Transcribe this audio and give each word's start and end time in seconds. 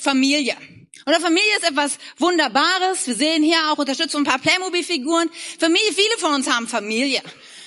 Familie. 0.00 0.56
Und 1.04 1.14
Familie 1.16 1.56
ist 1.56 1.68
etwas 1.68 1.98
Wunderbares. 2.18 3.06
Wir 3.06 3.14
sehen 3.14 3.42
hier 3.42 3.70
auch 3.70 3.78
Unterstützung 3.78 4.22
ein 4.22 4.24
paar 4.24 4.38
Playmobil-Figuren. 4.38 5.30
Familie, 5.58 5.92
viele 5.92 6.18
von 6.18 6.34
uns 6.34 6.48
haben 6.48 6.68
Familie. 6.68 7.22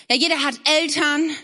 Ja, 0.10 0.16
jeder 0.16 0.44
hat 0.44 0.56
Eltern. 0.66 1.36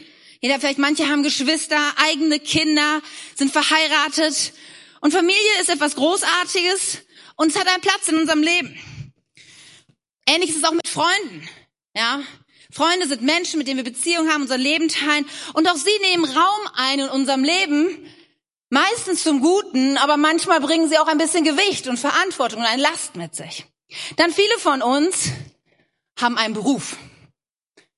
Jeder, 0.41 0.59
vielleicht 0.59 0.79
manche 0.79 1.09
haben 1.09 1.23
Geschwister, 1.23 1.79
eigene 1.97 2.39
Kinder, 2.39 3.01
sind 3.35 3.51
verheiratet. 3.51 4.53
Und 5.01 5.11
Familie 5.11 5.59
ist 5.61 5.69
etwas 5.69 5.95
Großartiges 5.95 6.99
und 7.35 7.49
es 7.49 7.59
hat 7.59 7.67
einen 7.67 7.81
Platz 7.81 8.07
in 8.07 8.17
unserem 8.17 8.43
Leben. 8.43 8.77
Ähnlich 10.27 10.51
ist 10.51 10.57
es 10.57 10.63
auch 10.63 10.71
mit 10.71 10.87
Freunden. 10.87 11.47
Ja, 11.95 12.21
Freunde 12.71 13.07
sind 13.07 13.23
Menschen, 13.23 13.57
mit 13.57 13.67
denen 13.67 13.77
wir 13.77 13.83
Beziehungen 13.83 14.31
haben, 14.31 14.43
unser 14.43 14.57
Leben 14.57 14.89
teilen. 14.89 15.25
Und 15.53 15.67
auch 15.67 15.75
sie 15.75 15.97
nehmen 16.11 16.25
Raum 16.25 16.67
ein 16.75 16.99
in 16.99 17.09
unserem 17.09 17.43
Leben. 17.43 18.05
Meistens 18.69 19.23
zum 19.23 19.41
Guten, 19.41 19.97
aber 19.97 20.17
manchmal 20.17 20.59
bringen 20.61 20.89
sie 20.89 20.99
auch 20.99 21.07
ein 21.07 21.17
bisschen 21.17 21.43
Gewicht 21.43 21.87
und 21.87 21.97
Verantwortung 21.97 22.59
und 22.59 22.67
eine 22.67 22.81
Last 22.81 23.15
mit 23.15 23.35
sich. 23.35 23.65
Dann 24.17 24.31
viele 24.31 24.59
von 24.59 24.83
uns 24.83 25.29
haben 26.19 26.37
einen 26.37 26.53
Beruf. 26.53 26.97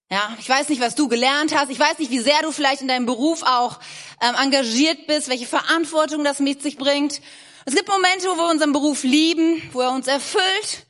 Ja, 0.09 0.35
ich 0.39 0.48
weiß 0.48 0.70
nicht, 0.70 0.81
was 0.81 0.95
du 0.95 1.09
gelernt 1.09 1.53
hast. 1.53 1.70
Ich 1.70 1.79
weiß 1.79 1.99
nicht, 1.99 2.12
wie 2.12 2.20
sehr 2.20 2.41
du 2.41 2.52
vielleicht 2.52 2.81
in 2.81 2.88
deinem 2.88 3.05
Beruf 3.05 3.43
auch 3.43 3.79
ähm, 4.21 4.35
engagiert 4.41 5.07
bist, 5.07 5.29
welche 5.29 5.45
Verantwortung 5.45 6.23
das 6.23 6.39
mit 6.39 6.62
sich 6.62 6.77
bringt. 6.77 7.21
Es 7.65 7.76
gibt 7.76 7.90
Momente, 7.90 8.27
wo 8.27 8.35
wir 8.35 8.49
unseren 8.49 8.71
Beruf 8.71 9.03
lieben, 9.03 9.62
wo 9.73 9.81
er 9.81 9.91
uns 9.91 10.07
erfüllt. 10.07 10.88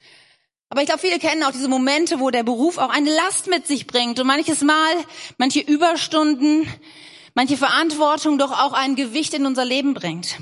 Aber 0.69 0.81
ich 0.81 0.87
glaube, 0.87 1.01
viele 1.01 1.19
kennen 1.19 1.43
auch 1.43 1.51
diese 1.51 1.67
Momente, 1.67 2.19
wo 2.19 2.29
der 2.29 2.43
Beruf 2.43 2.77
auch 2.77 2.89
eine 2.89 3.13
Last 3.13 3.47
mit 3.47 3.67
sich 3.67 3.87
bringt 3.87 4.19
und 4.19 4.27
manches 4.27 4.61
Mal, 4.61 4.93
manche 5.37 5.59
Überstunden, 5.59 6.67
manche 7.33 7.57
Verantwortung 7.57 8.37
doch 8.37 8.51
auch 8.51 8.73
ein 8.73 8.95
Gewicht 8.95 9.33
in 9.33 9.45
unser 9.45 9.65
Leben 9.65 9.93
bringt. 9.93 10.37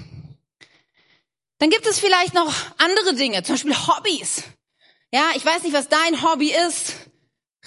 Dann 1.60 1.70
gibt 1.70 1.86
es 1.88 2.00
vielleicht 2.00 2.34
noch 2.34 2.54
andere 2.78 3.16
Dinge, 3.16 3.44
zum 3.44 3.56
Beispiel 3.56 3.76
Hobbys. 3.76 4.44
Ja, 5.12 5.32
ich 5.36 5.46
weiß 5.46 5.64
nicht, 5.64 5.74
was 5.74 5.90
dein 5.90 6.22
Hobby 6.24 6.54
ist. 6.68 6.94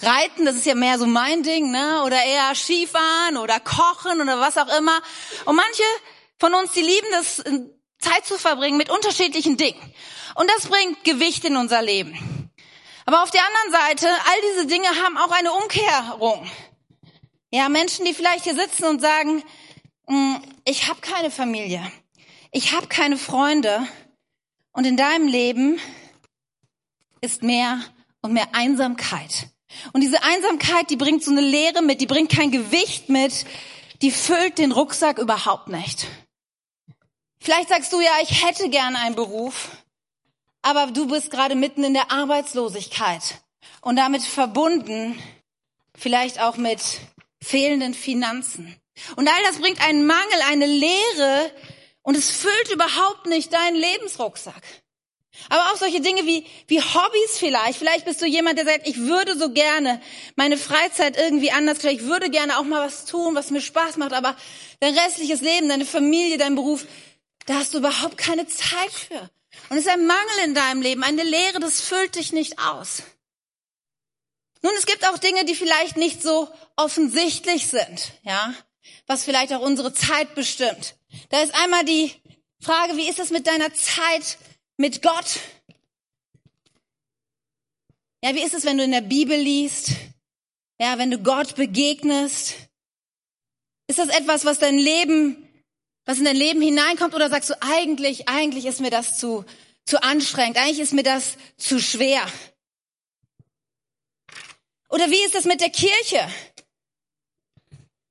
Reiten, 0.01 0.47
das 0.47 0.57
ist 0.57 0.67
ja 0.67 0.75
mehr 0.75 0.99
so 0.99 1.07
mein 1.07 1.43
Ding, 1.43 1.71
ne? 1.71 2.03
Oder 2.05 2.23
eher 2.25 2.55
Skifahren 2.55 3.37
oder 3.37 3.61
Kochen 3.61 4.21
oder 4.21 4.41
was 4.41 4.57
auch 4.57 4.79
immer. 4.79 4.99
Und 5.45 5.57
manche 5.57 5.83
von 6.39 6.55
uns, 6.55 6.73
die 6.73 6.81
lieben 6.81 7.07
das, 7.13 7.43
Zeit 8.03 8.27
zu 8.27 8.37
verbringen 8.37 8.77
mit 8.77 8.91
unterschiedlichen 8.91 9.57
Dingen. 9.57 9.81
Und 10.35 10.51
das 10.51 10.67
bringt 10.67 11.05
Gewicht 11.05 11.45
in 11.45 11.57
unser 11.57 11.83
Leben. 11.83 12.51
Aber 13.07 13.23
auf 13.23 13.31
der 13.31 13.43
anderen 13.45 13.73
Seite, 13.73 14.09
all 14.09 14.41
diese 14.51 14.67
Dinge 14.67 14.89
haben 15.03 15.17
auch 15.19 15.31
eine 15.31 15.53
Umkehrung. 15.53 16.51
Ja, 17.55 17.69
Menschen, 17.69 18.07
die 18.07 18.15
vielleicht 18.15 18.45
hier 18.45 18.55
sitzen 18.55 18.85
und 18.85 19.01
sagen, 19.03 19.45
hm, 20.07 20.43
ich 20.65 20.89
habe 20.89 21.03
keine 21.03 21.31
Familie, 21.31 21.83
ich 22.51 22.73
habe 22.73 22.87
keine 22.87 23.19
Freunde 23.19 23.87
und 24.73 24.87
in 24.87 24.97
deinem 24.97 25.29
Leben 25.29 25.79
ist 27.21 27.43
mehr 27.43 27.79
und 28.23 28.33
mehr 28.33 28.55
Einsamkeit. 28.55 29.49
Und 29.93 30.01
diese 30.01 30.23
Einsamkeit, 30.23 30.89
die 30.89 30.97
bringt 30.97 31.23
so 31.23 31.31
eine 31.31 31.43
Leere 31.43 31.83
mit, 31.83 32.01
die 32.01 32.07
bringt 32.07 32.33
kein 32.33 32.51
Gewicht 32.51 33.11
mit, 33.11 33.45
die 34.01 34.11
füllt 34.11 34.57
den 34.57 34.73
Rucksack 34.73 35.19
überhaupt 35.19 35.69
nicht. 35.69 36.07
Vielleicht 37.39 37.69
sagst 37.69 37.93
du 37.93 38.01
ja, 38.01 38.13
ich 38.23 38.47
hätte 38.47 38.71
gern 38.71 38.97
einen 38.97 39.15
Beruf, 39.15 39.77
aber 40.63 40.87
du 40.87 41.07
bist 41.07 41.31
gerade 41.31 41.55
mitten 41.55 41.85
in 41.85 41.93
der 41.93 42.11
Arbeitslosigkeit 42.11 43.43
und 43.83 43.97
damit 43.97 44.23
verbunden 44.23 45.23
vielleicht 45.95 46.41
auch 46.41 46.57
mit 46.57 46.81
fehlenden 47.43 47.95
Finanzen. 47.95 48.75
Und 49.17 49.29
all 49.29 49.43
das 49.47 49.59
bringt 49.59 49.81
einen 49.81 50.07
Mangel, 50.07 50.41
eine 50.49 50.67
Leere 50.67 51.51
und 52.03 52.17
es 52.17 52.31
füllt 52.31 52.71
überhaupt 52.73 53.27
nicht 53.27 53.53
deinen 53.53 53.77
Lebensrucksack. 53.77 54.63
Aber 55.49 55.73
auch 55.73 55.77
solche 55.77 56.01
Dinge 56.01 56.27
wie, 56.27 56.47
wie 56.69 56.81
Hobbys 56.81 57.39
vielleicht. 57.39 57.79
Vielleicht 57.79 58.05
bist 58.05 58.21
du 58.21 58.27
jemand, 58.27 58.59
der 58.59 58.67
sagt, 58.67 58.87
ich 58.87 58.99
würde 58.99 59.37
so 59.37 59.51
gerne 59.51 60.01
meine 60.37 60.59
Freizeit 60.59 61.17
irgendwie 61.17 61.51
anders, 61.51 61.83
ich 61.85 62.03
würde 62.03 62.31
gerne 62.31 62.59
auch 62.59 62.65
mal 62.65 62.87
was 62.87 63.07
tun, 63.07 63.35
was 63.35 63.51
mir 63.51 63.63
Spaß 63.63 63.97
macht, 63.97 64.13
aber 64.13 64.37
dein 64.81 64.97
restliches 64.97 65.41
Leben, 65.41 65.69
deine 65.69 65.87
Familie, 65.87 66.37
dein 66.37 66.55
Beruf, 66.55 66.87
da 67.47 67.55
hast 67.55 67.75
du 67.75 67.79
überhaupt 67.79 68.19
keine 68.19 68.47
Zeit 68.47 68.93
für. 68.93 69.31
Und 69.69 69.79
es 69.79 69.87
ist 69.87 69.89
ein 69.89 70.07
Mangel 70.07 70.45
in 70.45 70.55
deinem 70.55 70.83
Leben, 70.83 71.03
eine 71.03 71.25
Leere, 71.25 71.61
das 71.61 71.81
füllt 71.81 72.17
dich 72.17 72.33
nicht 72.33 72.59
aus. 72.59 73.03
Nun, 74.63 74.73
es 74.79 74.87
gibt 74.87 75.07
auch 75.09 75.19
Dinge, 75.19 75.45
die 75.45 75.55
vielleicht 75.55 75.97
nicht 75.97 76.23
so 76.23 76.49
offensichtlich 76.77 77.67
sind, 77.67 78.13
ja, 78.23 78.55
was 79.07 79.25
vielleicht 79.25 79.53
auch 79.53 79.61
unsere 79.61 79.93
Zeit 79.93 80.35
bestimmt. 80.35 80.95
Da 81.31 81.43
ist 81.43 81.55
einmal 81.55 81.85
die 81.85 82.13
Frage, 82.61 82.97
wie 82.97 83.09
ist 83.09 83.19
es 83.19 83.31
mit 83.31 83.47
deiner 83.47 83.75
Zeit 83.75 84.39
mit 84.77 85.03
Gott? 85.03 85.41
Ja, 88.25 88.35
wie 88.35 88.43
ist 88.43 88.55
es, 88.55 88.65
wenn 88.65 88.79
du 88.79 88.85
in 88.85 88.93
der 88.93 89.01
Bibel 89.01 89.37
liest? 89.37 89.91
Ja, 90.81 90.97
wenn 90.97 91.11
du 91.11 91.19
Gott 91.19 91.57
begegnest? 91.57 92.55
Ist 93.89 93.99
das 93.99 94.09
etwas, 94.09 94.45
was 94.45 94.61
dein 94.61 94.79
Leben, 94.79 95.49
was 96.05 96.19
in 96.19 96.25
dein 96.25 96.37
Leben 96.37 96.63
hineinkommt? 96.63 97.15
Oder 97.15 97.29
sagst 97.29 97.51
du, 97.51 97.61
eigentlich, 97.61 98.29
eigentlich 98.29 98.65
ist 98.65 98.81
mir 98.81 98.91
das 98.91 99.19
zu, 99.19 99.45
zu 99.85 100.03
anstrengend. 100.03 100.57
Eigentlich 100.57 100.81
ist 100.81 100.93
mir 100.93 101.03
das 101.03 101.37
zu 101.57 101.81
schwer. 101.81 102.25
Oder 104.93 105.11
wie 105.11 105.25
ist 105.25 105.35
das 105.35 105.47
mit 105.47 105.63
der 105.63 105.71
Kirche? 105.71 106.29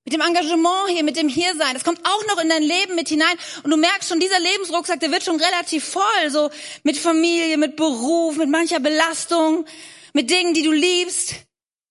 Mit 0.03 0.13
dem 0.13 0.21
Engagement 0.21 0.89
hier, 0.89 1.03
mit 1.03 1.15
dem 1.15 1.29
Hiersein. 1.29 1.75
Das 1.75 1.83
kommt 1.83 2.03
auch 2.03 2.25
noch 2.27 2.41
in 2.41 2.49
dein 2.49 2.63
Leben 2.63 2.95
mit 2.95 3.07
hinein. 3.07 3.37
Und 3.61 3.69
du 3.69 3.77
merkst 3.77 4.09
schon, 4.09 4.19
dieser 4.19 4.39
Lebensrucksack, 4.39 4.99
der 4.99 5.11
wird 5.11 5.23
schon 5.23 5.39
relativ 5.39 5.85
voll. 5.85 6.29
So 6.29 6.49
mit 6.81 6.97
Familie, 6.97 7.57
mit 7.57 7.75
Beruf, 7.75 8.35
mit 8.37 8.49
mancher 8.49 8.79
Belastung, 8.79 9.65
mit 10.13 10.31
Dingen, 10.31 10.55
die 10.55 10.63
du 10.63 10.71
liebst 10.71 11.35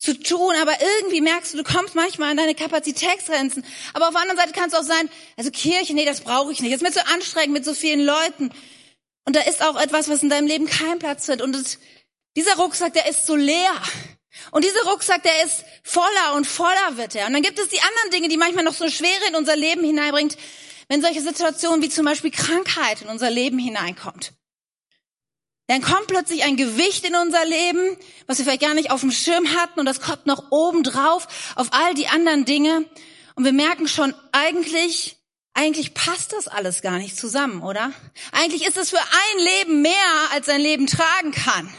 zu 0.01 0.19
tun. 0.19 0.55
Aber 0.61 0.73
irgendwie 0.81 1.21
merkst 1.21 1.55
du, 1.55 1.59
du 1.59 1.65
kommst 1.65 1.95
manchmal 1.95 2.33
an 2.33 2.39
deine 2.39 2.57
Kapazitätsgrenzen. 2.57 3.65
Aber 3.95 4.09
auf 4.09 4.13
der 4.15 4.23
anderen 4.23 4.41
Seite 4.41 4.53
kann 4.53 4.71
es 4.71 4.75
auch 4.75 4.83
sein, 4.83 5.09
also 5.37 5.53
Kirche, 5.53 5.95
nee, 5.95 6.05
das 6.05 6.23
brauche 6.23 6.51
ich 6.51 6.61
nicht. 6.61 6.75
Das 6.75 6.83
ist 6.83 6.87
mir 6.87 6.93
zu 6.93 7.07
anstrengend 7.07 7.53
mit 7.53 7.65
so 7.65 7.75
vielen 7.75 8.05
Leuten. 8.05 8.51
Und 9.25 9.37
da 9.37 9.41
ist 9.43 9.63
auch 9.63 9.81
etwas, 9.81 10.09
was 10.09 10.25
in 10.25 10.31
deinem 10.31 10.49
Leben 10.49 10.67
keinen 10.67 10.99
Platz 10.99 11.29
hat. 11.29 11.43
Und 11.43 11.53
das, 11.53 11.79
dieser 12.37 12.57
Rucksack, 12.57 12.93
der 12.95 13.09
ist 13.09 13.25
so 13.25 13.37
leer. 13.37 13.81
Und 14.51 14.65
dieser 14.65 14.83
Rucksack, 14.85 15.23
der 15.23 15.45
ist 15.45 15.65
voller 15.83 16.35
und 16.37 16.47
voller 16.47 16.97
wird 16.97 17.15
er. 17.15 17.27
Und 17.27 17.33
dann 17.33 17.43
gibt 17.43 17.59
es 17.59 17.69
die 17.69 17.81
anderen 17.81 18.11
Dinge, 18.13 18.29
die 18.29 18.37
manchmal 18.37 18.65
noch 18.65 18.75
so 18.75 18.89
Schwere 18.89 19.29
in 19.29 19.35
unser 19.35 19.57
Leben 19.57 19.85
hineinbringt, 19.85 20.37
wenn 20.89 21.03
solche 21.03 21.21
Situationen 21.21 21.83
wie 21.83 21.89
zum 21.89 22.05
Beispiel 22.05 22.31
Krankheit 22.31 23.03
in 23.03 23.09
unser 23.09 23.31
Leben 23.31 23.59
hineinkommt. 23.59 24.33
Dann 25.69 25.83
kommt 25.83 26.09
plötzlich 26.09 26.43
ein 26.43 26.57
Gewicht 26.57 27.05
in 27.07 27.15
unser 27.15 27.45
Leben, 27.45 27.97
was 28.27 28.39
wir 28.39 28.45
vielleicht 28.45 28.63
gar 28.63 28.75
nicht 28.75 28.91
auf 28.91 29.03
dem 29.03 29.13
Schirm 29.13 29.55
hatten 29.55 29.79
und 29.79 29.87
das 29.87 30.01
kommt 30.01 30.27
noch 30.27 30.51
oben 30.51 30.83
drauf 30.83 31.29
auf 31.55 31.69
all 31.71 31.95
die 31.95 32.09
anderen 32.09 32.45
Dinge. 32.45 32.87
Und 33.37 33.45
wir 33.45 33.53
merken 33.53 33.87
schon, 33.87 34.13
eigentlich, 34.33 35.17
eigentlich 35.55 35.95
passt 35.95 36.33
das 36.33 36.49
alles 36.49 36.83
gar 36.83 36.99
nicht 36.99 37.17
zusammen, 37.17 37.63
oder? 37.63 37.93
Eigentlich 38.33 38.67
ist 38.67 38.77
es 38.77 38.91
für 38.91 38.99
ein 38.99 39.45
Leben 39.45 39.83
mehr, 39.83 39.93
als 40.33 40.49
ein 40.49 40.61
Leben 40.61 40.89
tragen 40.89 41.31
kann. 41.31 41.73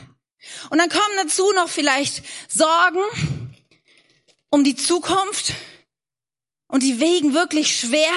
Und 0.70 0.78
dann 0.78 0.90
kommen 0.90 1.16
dazu 1.18 1.52
noch 1.54 1.70
vielleicht 1.70 2.24
Sorgen 2.48 3.04
um 4.50 4.64
die 4.64 4.76
Zukunft. 4.76 5.54
Und 6.68 6.84
die 6.84 7.00
wegen 7.00 7.34
wirklich 7.34 7.78
schwer. 7.80 8.14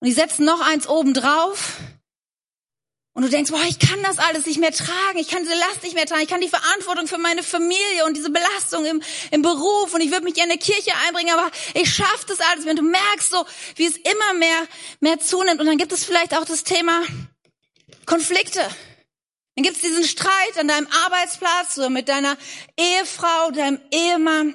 Und 0.00 0.08
die 0.08 0.12
setzen 0.12 0.44
noch 0.44 0.60
eins 0.60 0.88
oben 0.88 1.14
drauf. 1.14 1.76
Und 3.14 3.24
du 3.24 3.28
denkst, 3.28 3.50
boah, 3.50 3.62
ich 3.68 3.78
kann 3.78 4.02
das 4.02 4.18
alles 4.18 4.46
nicht 4.46 4.58
mehr 4.58 4.72
tragen, 4.72 5.18
ich 5.18 5.28
kann 5.28 5.42
diese 5.42 5.54
Last 5.54 5.82
nicht 5.82 5.94
mehr 5.94 6.06
tragen, 6.06 6.22
ich 6.22 6.28
kann 6.28 6.40
die 6.40 6.48
Verantwortung 6.48 7.06
für 7.06 7.18
meine 7.18 7.42
Familie 7.42 8.06
und 8.06 8.16
diese 8.16 8.30
Belastung 8.30 8.86
im, 8.86 9.02
im 9.30 9.42
Beruf. 9.42 9.92
Und 9.92 10.00
ich 10.00 10.10
würde 10.10 10.24
mich 10.24 10.34
gerne 10.34 10.54
in 10.54 10.58
die 10.58 10.64
Kirche 10.64 10.92
einbringen, 11.06 11.34
aber 11.34 11.50
ich 11.74 11.94
schaffe 11.94 12.24
das 12.28 12.40
alles, 12.40 12.64
wenn 12.64 12.76
du 12.76 12.82
merkst 12.82 13.30
so, 13.30 13.44
wie 13.76 13.86
es 13.86 13.98
immer 13.98 14.34
mehr, 14.38 14.66
mehr 15.00 15.20
zunimmt. 15.20 15.60
Und 15.60 15.66
dann 15.66 15.76
gibt 15.76 15.92
es 15.92 16.04
vielleicht 16.04 16.34
auch 16.34 16.46
das 16.46 16.64
Thema 16.64 17.02
Konflikte. 18.06 18.66
Dann 19.54 19.64
gibt 19.64 19.76
es 19.76 19.82
diesen 19.82 20.04
Streit 20.04 20.58
an 20.58 20.68
deinem 20.68 20.88
Arbeitsplatz 21.04 21.76
oder 21.76 21.90
mit 21.90 22.08
deiner 22.08 22.36
Ehefrau, 22.76 23.50
deinem 23.50 23.80
Ehemann. 23.90 24.54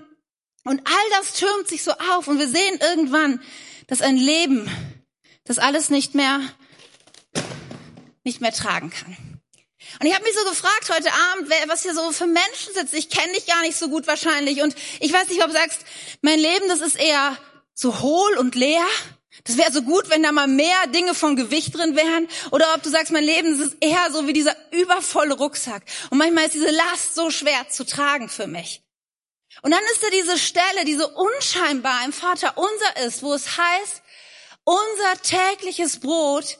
Und 0.64 0.82
all 0.86 1.10
das 1.12 1.34
türmt 1.34 1.68
sich 1.68 1.84
so 1.84 1.92
auf 1.92 2.28
und 2.28 2.40
wir 2.40 2.48
sehen 2.48 2.80
irgendwann, 2.82 3.42
dass 3.88 4.02
ein 4.02 4.18
Leben 4.18 4.70
das 5.46 5.60
alles 5.60 5.90
nicht 5.90 6.14
mehr, 6.14 6.42
nicht 8.24 8.42
mehr 8.42 8.52
tragen 8.52 8.90
kann. 8.90 9.16
Und 10.00 10.06
ich 10.06 10.14
habe 10.14 10.26
mich 10.26 10.36
so 10.36 10.50
gefragt 10.50 10.90
heute 10.90 11.12
Abend, 11.32 11.50
wer, 11.50 11.70
was 11.70 11.84
hier 11.84 11.94
so 11.94 12.12
für 12.12 12.28
Menschen 12.28 12.74
sitzen. 12.74 12.98
Ich 12.98 13.10
kenne 13.10 13.34
dich 13.34 13.46
gar 13.46 13.62
nicht 13.62 13.78
so 13.78 13.90
gut 13.90 14.06
wahrscheinlich. 14.08 14.62
Und 14.62 14.76
ich 15.00 15.14
weiß 15.14 15.30
nicht, 15.30 15.42
ob 15.42 15.48
du 15.48 15.54
sagst, 15.54 15.80
mein 16.22 16.40
Leben, 16.40 16.68
das 16.68 16.82
ist 16.82 16.96
eher 16.96 17.38
so 17.74 18.02
hohl 18.02 18.38
und 18.38 18.56
leer. 18.56 18.86
Das 19.44 19.58
wäre 19.58 19.72
so 19.72 19.82
gut, 19.82 20.10
wenn 20.10 20.24
da 20.24 20.32
mal 20.32 20.48
mehr 20.48 20.88
Dinge 20.88 21.14
von 21.14 21.36
Gewicht 21.36 21.76
drin 21.76 21.96
wären. 21.96 22.28
Oder 22.52 22.74
ob 22.76 22.84
du 22.84 22.90
sagst, 22.90 23.12
mein 23.12 23.24
Leben 23.24 23.62
ist 23.62 23.78
eher 23.82 24.12
so 24.12 24.28
wie 24.28 24.34
dieser 24.34 24.56
übervolle 24.72 25.36
Rucksack. 25.36 25.84
Und 26.10 26.18
manchmal 26.18 26.46
ist 26.46 26.56
diese 26.56 26.72
Last 26.72 27.16
so 27.16 27.30
schwer 27.30 27.70
zu 27.70 27.86
tragen 27.86 28.30
für 28.30 28.48
mich. 28.48 28.82
Und 29.62 29.72
dann 29.72 29.84
ist 29.92 30.04
da 30.04 30.10
diese 30.10 30.38
Stelle, 30.38 30.86
diese 30.86 31.08
unscheinbar 31.08 32.06
im 32.06 32.14
Vater 32.14 32.58
unser 32.58 33.06
ist, 33.06 33.24
wo 33.24 33.34
es 33.34 33.58
heißt, 33.58 34.02
unser 34.64 35.22
tägliches 35.24 36.00
Brot 36.00 36.58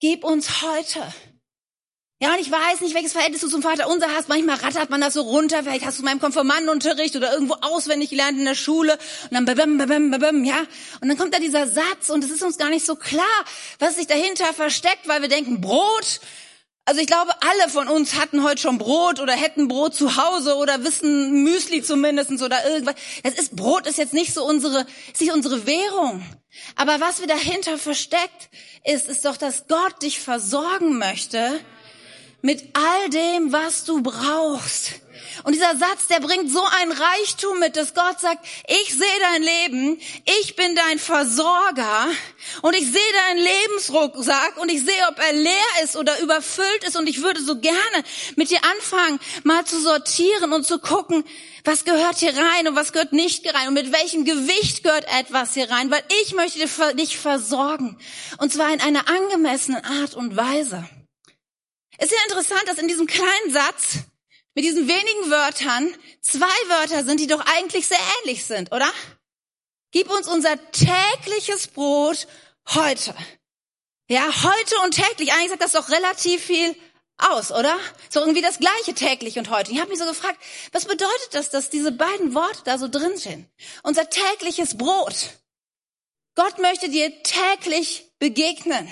gib 0.00 0.24
uns 0.24 0.62
heute. 0.62 1.12
Ja, 2.20 2.32
und 2.32 2.40
ich 2.40 2.50
weiß 2.50 2.80
nicht, 2.80 2.96
welches 2.96 3.12
Verhältnis 3.12 3.42
du 3.42 3.48
zum 3.48 3.62
Vater 3.62 3.88
unser 3.88 4.08
hast. 4.12 4.28
Manchmal 4.28 4.56
rattert 4.56 4.90
man 4.90 5.00
das 5.00 5.14
so 5.14 5.20
runter. 5.20 5.62
Vielleicht 5.62 5.86
hast 5.86 6.00
du 6.00 6.02
meinem 6.02 6.18
Konformantenunterricht 6.18 7.14
oder 7.14 7.32
irgendwo 7.32 7.54
auswendig 7.60 8.10
gelernt 8.10 8.36
in 8.36 8.44
der 8.44 8.56
Schule. 8.56 8.94
Und 8.94 9.34
dann 9.34 9.44
babam, 9.44 9.78
babam, 9.78 10.10
babam, 10.10 10.42
ja. 10.42 10.58
Und 11.00 11.06
dann 11.06 11.16
kommt 11.16 11.32
da 11.32 11.38
dieser 11.38 11.68
Satz 11.68 12.10
und 12.10 12.24
es 12.24 12.32
ist 12.32 12.42
uns 12.42 12.58
gar 12.58 12.70
nicht 12.70 12.84
so 12.84 12.96
klar, 12.96 13.24
was 13.78 13.94
sich 13.94 14.08
dahinter 14.08 14.52
versteckt, 14.52 15.06
weil 15.06 15.22
wir 15.22 15.28
denken, 15.28 15.60
Brot. 15.60 16.18
Also 16.86 17.00
ich 17.00 17.06
glaube, 17.06 17.30
alle 17.40 17.70
von 17.70 17.86
uns 17.86 18.16
hatten 18.16 18.42
heute 18.42 18.62
schon 18.62 18.78
Brot 18.78 19.20
oder 19.20 19.34
hätten 19.34 19.68
Brot 19.68 19.94
zu 19.94 20.16
Hause 20.16 20.56
oder 20.56 20.82
wissen 20.82 21.44
Müsli 21.44 21.84
zumindestens 21.84 22.42
oder 22.42 22.68
irgendwas. 22.68 22.96
Das 23.22 23.34
ist, 23.34 23.54
Brot 23.54 23.86
ist 23.86 23.96
jetzt 23.98 24.14
nicht 24.14 24.34
so 24.34 24.44
unsere, 24.44 24.86
ist 25.12 25.20
nicht 25.20 25.32
unsere 25.32 25.68
Währung. 25.68 26.26
Aber 26.74 26.98
was 26.98 27.20
wir 27.20 27.28
dahinter 27.28 27.78
versteckt 27.78 28.48
ist, 28.84 29.06
ist 29.08 29.24
doch, 29.24 29.36
dass 29.36 29.68
Gott 29.68 30.02
dich 30.02 30.18
versorgen 30.18 30.98
möchte 30.98 31.60
mit 32.40 32.62
all 32.74 33.10
dem, 33.10 33.52
was 33.52 33.84
du 33.84 34.02
brauchst. 34.02 34.92
Und 35.44 35.54
dieser 35.54 35.76
Satz, 35.76 36.06
der 36.08 36.20
bringt 36.20 36.50
so 36.50 36.62
ein 36.80 36.92
Reichtum 36.92 37.58
mit, 37.58 37.76
dass 37.76 37.94
Gott 37.94 38.20
sagt, 38.20 38.44
ich 38.66 38.92
sehe 38.92 39.20
dein 39.20 39.42
Leben, 39.42 40.00
ich 40.40 40.56
bin 40.56 40.74
dein 40.74 40.98
Versorger 40.98 42.06
und 42.62 42.74
ich 42.74 42.84
sehe 42.84 43.12
deinen 43.26 43.44
Lebensrucksack 43.44 44.56
und 44.58 44.70
ich 44.70 44.80
sehe, 44.84 45.08
ob 45.10 45.18
er 45.18 45.32
leer 45.32 45.82
ist 45.82 45.96
oder 45.96 46.18
überfüllt 46.20 46.84
ist 46.84 46.96
und 46.96 47.08
ich 47.08 47.22
würde 47.22 47.42
so 47.42 47.58
gerne 47.58 48.04
mit 48.36 48.50
dir 48.50 48.60
anfangen, 48.76 49.20
mal 49.44 49.64
zu 49.64 49.80
sortieren 49.80 50.52
und 50.52 50.64
zu 50.64 50.78
gucken, 50.78 51.24
was 51.64 51.84
gehört 51.84 52.18
hier 52.18 52.36
rein 52.36 52.68
und 52.68 52.76
was 52.76 52.92
gehört 52.92 53.12
nicht 53.12 53.46
rein 53.52 53.68
und 53.68 53.74
mit 53.74 53.92
welchem 53.92 54.24
Gewicht 54.24 54.82
gehört 54.82 55.06
etwas 55.18 55.54
hier 55.54 55.70
rein, 55.70 55.90
weil 55.90 56.02
ich 56.22 56.34
möchte 56.34 56.58
dich 56.94 57.18
versorgen 57.18 57.98
und 58.38 58.52
zwar 58.52 58.72
in 58.72 58.80
einer 58.80 59.08
angemessenen 59.08 59.84
Art 59.84 60.14
und 60.14 60.36
Weise. 60.36 60.88
Ist 61.98 62.12
ja 62.12 62.18
interessant, 62.28 62.62
dass 62.66 62.78
in 62.78 62.88
diesem 62.88 63.06
kleinen 63.06 63.52
Satz 63.52 63.98
mit 64.54 64.64
diesen 64.64 64.88
wenigen 64.88 65.30
Wörtern 65.30 65.94
zwei 66.20 66.46
Wörter 66.68 67.04
sind, 67.04 67.20
die 67.20 67.26
doch 67.26 67.44
eigentlich 67.46 67.86
sehr 67.86 67.98
ähnlich 68.20 68.44
sind, 68.44 68.72
oder? 68.72 68.90
Gib 69.90 70.10
uns 70.10 70.28
unser 70.28 70.56
tägliches 70.70 71.68
Brot 71.68 72.26
heute. 72.68 73.14
Ja, 74.08 74.26
heute 74.26 74.78
und 74.84 74.94
täglich. 74.94 75.32
Eigentlich 75.32 75.50
sagt 75.50 75.62
das 75.62 75.72
doch 75.72 75.90
relativ 75.90 76.42
viel 76.42 76.74
aus, 77.18 77.50
oder? 77.50 77.78
So 78.10 78.20
irgendwie 78.20 78.42
das 78.42 78.58
gleiche 78.58 78.94
täglich 78.94 79.38
und 79.38 79.50
heute. 79.50 79.72
Ich 79.72 79.80
habe 79.80 79.90
mich 79.90 79.98
so 79.98 80.06
gefragt, 80.06 80.38
was 80.72 80.84
bedeutet 80.84 81.28
das, 81.32 81.50
dass 81.50 81.68
diese 81.68 81.92
beiden 81.92 82.34
Worte 82.34 82.60
da 82.64 82.78
so 82.78 82.88
drin 82.88 83.18
stehen? 83.18 83.50
Unser 83.82 84.08
tägliches 84.08 84.78
Brot. 84.78 85.30
Gott 86.36 86.58
möchte 86.58 86.88
dir 86.88 87.22
täglich 87.22 88.12
begegnen. 88.18 88.90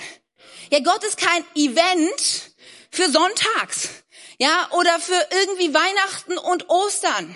Ja, 0.71 0.79
Gott 0.81 1.03
ist 1.03 1.17
kein 1.17 1.45
Event, 1.55 2.46
für 2.97 3.11
Sonntags, 3.11 3.89
ja, 4.39 4.69
oder 4.71 4.99
für 4.99 5.27
irgendwie 5.29 5.71
Weihnachten 5.71 6.35
und 6.39 6.67
Ostern, 6.67 7.35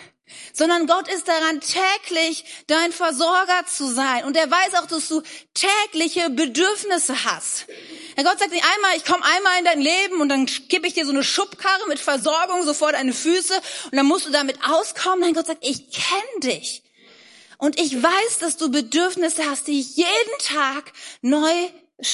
sondern 0.54 0.88
Gott 0.88 1.08
ist 1.08 1.28
daran 1.28 1.62
täglich 1.62 2.46
dein 2.66 2.92
Versorger 2.92 3.64
zu 3.68 3.86
sein 3.94 4.24
und 4.26 4.36
er 4.36 4.50
weiß 4.50 4.74
auch, 4.76 4.88
dass 4.88 5.08
du 5.08 5.22
tägliche 5.54 6.32
Bedürfnisse 6.32 7.26
hast. 7.26 7.68
Ja, 8.18 8.24
Gott 8.24 8.40
sagt 8.40 8.52
nicht 8.52 8.66
einmal, 8.76 8.98
ich 8.98 9.06
komme 9.06 9.24
einmal 9.24 9.60
in 9.60 9.66
dein 9.66 9.82
Leben 9.82 10.20
und 10.20 10.30
dann 10.30 10.48
kippe 10.48 10.88
ich 10.88 10.96
dir 10.96 11.06
so 11.06 11.12
eine 11.12 11.24
Schubkarre 11.24 11.88
mit 11.88 12.00
Versorgung 12.00 12.64
sofort 12.64 12.96
deine 12.96 13.14
Füße 13.14 13.54
und 13.92 13.96
dann 13.96 14.08
musst 14.08 14.26
du 14.26 14.32
damit 14.32 14.58
auskommen. 14.68 15.20
Nein, 15.20 15.36
Gott 15.36 15.46
sagt, 15.46 15.64
ich 15.64 15.92
kenne 15.92 16.40
dich. 16.40 16.82
Und 17.60 17.80
ich 17.80 18.02
weiß, 18.02 18.40
dass 18.40 18.58
du 18.58 18.72
Bedürfnisse 18.72 19.48
hast, 19.48 19.68
die 19.68 19.80
ich 19.80 19.96
jeden 19.96 20.38
Tag 20.40 20.92
neu 21.22 21.54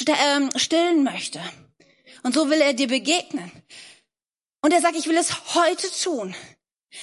ähm, 0.06 0.50
stillen 0.56 1.02
möchte. 1.02 1.40
Und 2.22 2.34
so 2.34 2.50
will 2.50 2.60
er 2.60 2.72
dir 2.72 2.88
begegnen. 2.88 3.50
Und 4.60 4.72
er 4.72 4.80
sagt, 4.80 4.96
ich 4.96 5.06
will 5.06 5.16
es 5.16 5.54
heute 5.54 5.88
tun. 6.02 6.34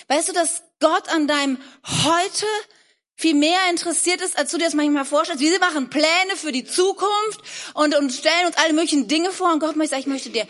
Weißt 0.07 0.29
du, 0.29 0.33
dass 0.33 0.63
Gott 0.79 1.09
an 1.09 1.27
deinem 1.27 1.57
heute 2.03 2.45
viel 3.17 3.33
mehr 3.33 3.69
interessiert 3.69 4.21
ist, 4.21 4.37
als 4.37 4.51
du 4.51 4.57
dir 4.57 4.65
das 4.65 4.73
manchmal 4.73 5.05
vorstellst. 5.05 5.41
Wir 5.41 5.57
machen 5.59 5.89
Pläne 5.89 6.35
für 6.35 6.51
die 6.51 6.65
Zukunft 6.65 7.41
und, 7.73 7.95
und 7.95 8.11
stellen 8.11 8.47
uns 8.47 8.57
alle 8.57 8.73
möglichen 8.73 9.07
Dinge 9.07 9.31
vor. 9.31 9.53
Und 9.53 9.59
Gott 9.59 9.77
möchte 9.77 9.91
sagen, 9.91 10.01
ich 10.01 10.07
möchte 10.07 10.29
dir 10.31 10.45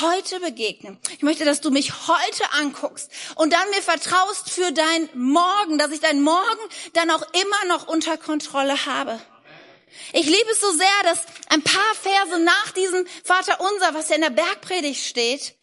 heute 0.00 0.38
begegnen. 0.38 0.98
Ich 1.16 1.22
möchte, 1.22 1.44
dass 1.44 1.60
du 1.60 1.70
mich 1.70 2.06
heute 2.06 2.52
anguckst 2.52 3.10
und 3.34 3.52
dann 3.52 3.68
mir 3.70 3.82
vertraust 3.82 4.50
für 4.50 4.70
dein 4.70 5.08
Morgen, 5.14 5.76
dass 5.76 5.90
ich 5.90 6.00
dein 6.00 6.22
Morgen 6.22 6.60
dann 6.92 7.10
auch 7.10 7.22
immer 7.32 7.74
noch 7.74 7.88
unter 7.88 8.16
Kontrolle 8.16 8.86
habe. 8.86 9.18
Ich 10.12 10.26
liebe 10.26 10.50
es 10.50 10.60
so 10.60 10.70
sehr, 10.72 11.02
dass 11.04 11.20
ein 11.48 11.62
paar 11.62 11.94
Verse 12.02 12.38
nach 12.40 12.70
diesem 12.72 13.06
Vater 13.24 13.60
unser, 13.60 13.94
was 13.94 14.08
ja 14.08 14.16
in 14.16 14.22
der 14.22 14.30
Bergpredigt 14.30 15.04
steht, 15.04 15.56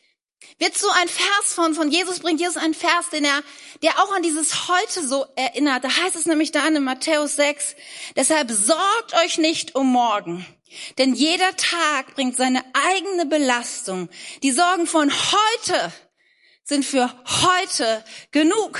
wird 0.58 0.78
so 0.78 0.90
ein 0.90 1.08
Vers 1.08 1.54
von, 1.54 1.74
von 1.74 1.90
Jesus, 1.90 2.20
bringt 2.20 2.40
Jesus 2.40 2.58
einen 2.58 2.74
Vers, 2.74 3.10
den 3.12 3.26
er, 3.26 3.44
der 3.82 4.00
auch 4.00 4.14
an 4.14 4.24
dieses 4.24 4.68
heute 4.68 5.08
so 5.08 5.26
erinnert. 5.36 5.84
Da 5.84 5.90
heißt 5.90 6.16
es 6.16 6.26
nämlich 6.26 6.52
da 6.52 6.68
in 6.68 6.84
Matthäus 6.84 7.36
6, 7.36 7.76
deshalb 8.16 8.52
sorgt 8.52 9.14
euch 9.24 9.38
nicht 9.38 9.76
um 9.76 9.92
morgen. 9.92 10.46
Denn 10.98 11.14
jeder 11.14 11.56
Tag 11.58 12.16
bringt 12.16 12.38
seine 12.38 12.64
eigene 12.74 13.26
Belastung. 13.26 14.10
Die 14.42 14.52
Sorgen 14.52 14.88
von 14.88 15.12
heute 15.12 15.92
sind 16.64 16.86
für 16.86 17.14
heute 17.26 18.04
genug. 18.32 18.80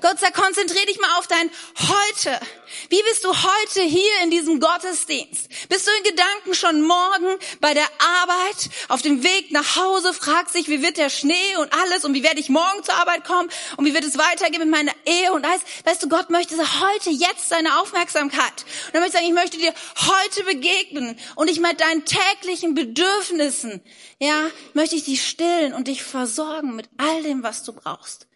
Gott 0.00 0.18
sagt, 0.18 0.34
konzentrier 0.34 0.84
dich 0.86 1.00
mal 1.00 1.18
auf 1.18 1.26
dein 1.26 1.50
Heute. 1.78 2.40
Wie 2.88 3.02
bist 3.02 3.24
du 3.24 3.30
heute 3.30 3.82
hier 3.82 4.12
in 4.22 4.30
diesem 4.30 4.60
Gottesdienst? 4.60 5.48
Bist 5.68 5.86
du 5.86 5.90
in 5.98 6.04
Gedanken 6.04 6.54
schon 6.54 6.82
morgen 6.82 7.36
bei 7.60 7.74
der 7.74 7.86
Arbeit, 8.22 8.70
auf 8.88 9.02
dem 9.02 9.22
Weg 9.22 9.50
nach 9.50 9.76
Hause, 9.76 10.14
fragst 10.14 10.54
dich, 10.54 10.68
wie 10.68 10.82
wird 10.82 10.96
der 10.96 11.10
Schnee 11.10 11.56
und 11.58 11.72
alles 11.72 12.04
und 12.04 12.14
wie 12.14 12.22
werde 12.22 12.40
ich 12.40 12.48
morgen 12.48 12.82
zur 12.84 12.94
Arbeit 12.94 13.24
kommen 13.24 13.50
und 13.76 13.84
wie 13.84 13.94
wird 13.94 14.04
es 14.04 14.18
weitergehen 14.18 14.60
mit 14.60 14.70
meiner 14.70 14.92
Ehe 15.04 15.32
und 15.32 15.44
alles. 15.44 15.62
Weißt 15.84 16.02
du, 16.02 16.08
Gott 16.08 16.30
möchte 16.30 16.56
heute, 16.56 17.10
jetzt 17.10 17.50
deine 17.50 17.80
Aufmerksamkeit. 17.80 18.64
Und 18.86 18.94
dann 18.94 19.02
möchte 19.02 19.18
ich 19.18 19.24
sagen, 19.24 19.26
ich 19.26 19.34
möchte 19.34 19.58
dir 19.58 19.74
heute 19.96 20.44
begegnen 20.44 21.18
und 21.34 21.50
ich 21.50 21.60
mit 21.60 21.80
deinen 21.80 22.04
täglichen 22.04 22.74
Bedürfnissen, 22.74 23.82
ja, 24.18 24.50
möchte 24.74 24.96
ich 24.96 25.04
dich 25.04 25.26
stillen 25.26 25.74
und 25.74 25.88
dich 25.88 26.02
versorgen 26.02 26.76
mit 26.76 26.88
all 26.98 27.22
dem, 27.22 27.42
was 27.42 27.62
du 27.62 27.72
brauchst. 27.72 28.29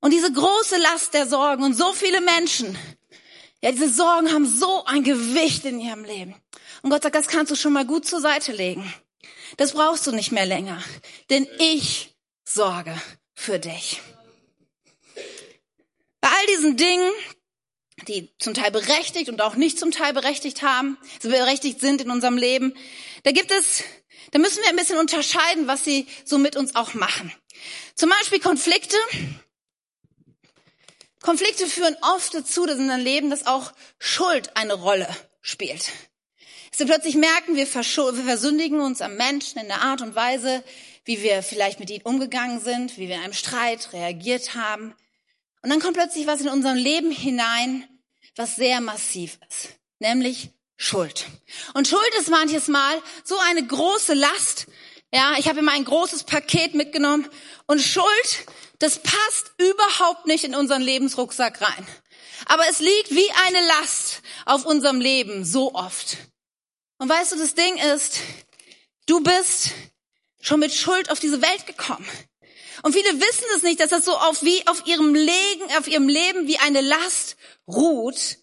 Und 0.00 0.12
diese 0.12 0.32
große 0.32 0.76
Last 0.76 1.14
der 1.14 1.26
Sorgen 1.26 1.64
und 1.64 1.74
so 1.74 1.92
viele 1.92 2.20
Menschen, 2.20 2.78
ja, 3.60 3.72
diese 3.72 3.90
Sorgen 3.90 4.32
haben 4.32 4.46
so 4.46 4.84
ein 4.84 5.02
Gewicht 5.02 5.64
in 5.64 5.80
ihrem 5.80 6.04
Leben. 6.04 6.36
Und 6.82 6.90
Gott 6.90 7.02
sagt, 7.02 7.16
das 7.16 7.26
kannst 7.26 7.50
du 7.50 7.56
schon 7.56 7.72
mal 7.72 7.84
gut 7.84 8.06
zur 8.06 8.20
Seite 8.20 8.52
legen. 8.52 8.92
Das 9.56 9.72
brauchst 9.72 10.06
du 10.06 10.12
nicht 10.12 10.30
mehr 10.30 10.46
länger, 10.46 10.82
denn 11.30 11.48
ich 11.58 12.14
sorge 12.44 12.94
für 13.34 13.58
dich. 13.58 14.00
Bei 16.20 16.28
all 16.28 16.46
diesen 16.48 16.76
Dingen, 16.76 17.10
die 18.06 18.32
zum 18.38 18.54
Teil 18.54 18.70
berechtigt 18.70 19.28
und 19.28 19.40
auch 19.40 19.56
nicht 19.56 19.78
zum 19.78 19.90
Teil 19.90 20.12
berechtigt 20.12 20.62
haben, 20.62 20.96
so 21.20 21.28
berechtigt 21.28 21.80
sind 21.80 22.00
in 22.00 22.10
unserem 22.10 22.36
Leben, 22.36 22.74
da 23.24 23.32
gibt 23.32 23.50
es, 23.50 23.82
da 24.30 24.38
müssen 24.38 24.62
wir 24.62 24.70
ein 24.70 24.76
bisschen 24.76 24.98
unterscheiden, 24.98 25.66
was 25.66 25.84
sie 25.84 26.06
so 26.24 26.38
mit 26.38 26.56
uns 26.56 26.76
auch 26.76 26.94
machen. 26.94 27.32
Zum 27.96 28.10
Beispiel 28.10 28.38
Konflikte, 28.38 28.96
Konflikte 31.28 31.66
führen 31.66 31.94
oft 32.00 32.32
dazu, 32.32 32.64
dass 32.64 32.78
in 32.78 32.88
deinem 32.88 33.04
Leben, 33.04 33.28
dass 33.28 33.46
auch 33.46 33.74
Schuld 33.98 34.56
eine 34.56 34.72
Rolle 34.72 35.06
spielt. 35.42 35.90
Dass 36.70 36.78
wir 36.78 36.86
plötzlich 36.86 37.16
merken, 37.16 37.54
wir, 37.54 37.66
wir 37.66 38.24
versündigen 38.24 38.80
uns 38.80 39.02
am 39.02 39.14
Menschen 39.16 39.60
in 39.60 39.66
der 39.66 39.82
Art 39.82 40.00
und 40.00 40.14
Weise, 40.14 40.64
wie 41.04 41.22
wir 41.22 41.42
vielleicht 41.42 41.80
mit 41.80 41.90
ihnen 41.90 42.00
umgegangen 42.00 42.60
sind, 42.60 42.96
wie 42.96 43.08
wir 43.08 43.16
in 43.16 43.20
einem 43.24 43.34
Streit 43.34 43.92
reagiert 43.92 44.54
haben. 44.54 44.94
Und 45.60 45.68
dann 45.68 45.80
kommt 45.80 45.98
plötzlich 45.98 46.26
was 46.26 46.40
in 46.40 46.48
unserem 46.48 46.78
Leben 46.78 47.10
hinein, 47.10 47.86
was 48.34 48.56
sehr 48.56 48.80
massiv 48.80 49.38
ist, 49.50 49.74
nämlich 49.98 50.48
Schuld. 50.78 51.26
Und 51.74 51.86
Schuld 51.86 52.14
ist 52.18 52.30
manches 52.30 52.68
Mal 52.68 53.02
so 53.22 53.36
eine 53.50 53.66
große 53.66 54.14
Last. 54.14 54.66
Ja, 55.12 55.34
ich 55.38 55.48
habe 55.48 55.60
immer 55.60 55.72
ein 55.72 55.84
großes 55.84 56.24
Paket 56.24 56.74
mitgenommen 56.74 57.26
und 57.66 57.80
Schuld 57.80 58.46
das 58.78 59.00
passt 59.00 59.52
überhaupt 59.58 60.26
nicht 60.26 60.44
in 60.44 60.54
unseren 60.54 60.82
Lebensrucksack 60.82 61.60
rein. 61.60 61.86
Aber 62.46 62.68
es 62.68 62.78
liegt 62.78 63.10
wie 63.10 63.30
eine 63.46 63.66
Last 63.66 64.22
auf 64.46 64.64
unserem 64.64 65.00
Leben 65.00 65.44
so 65.44 65.74
oft. 65.74 66.16
Und 66.98 67.08
weißt 67.08 67.32
du, 67.32 67.36
das 67.36 67.54
Ding 67.54 67.76
ist, 67.94 68.20
du 69.06 69.20
bist 69.20 69.70
schon 70.40 70.60
mit 70.60 70.72
Schuld 70.72 71.10
auf 71.10 71.18
diese 71.18 71.42
Welt 71.42 71.66
gekommen. 71.66 72.06
Und 72.82 72.92
viele 72.92 73.20
wissen 73.20 73.44
es 73.56 73.64
nicht, 73.64 73.80
dass 73.80 73.90
das 73.90 74.04
so 74.04 74.16
auf 74.16 74.42
wie 74.42 74.64
auf 74.68 74.86
ihrem 74.86 75.12
Leben, 75.14 75.64
auf 75.76 75.88
ihrem 75.88 76.08
Leben 76.08 76.46
wie 76.46 76.58
eine 76.58 76.80
Last 76.80 77.36
ruht. 77.66 78.38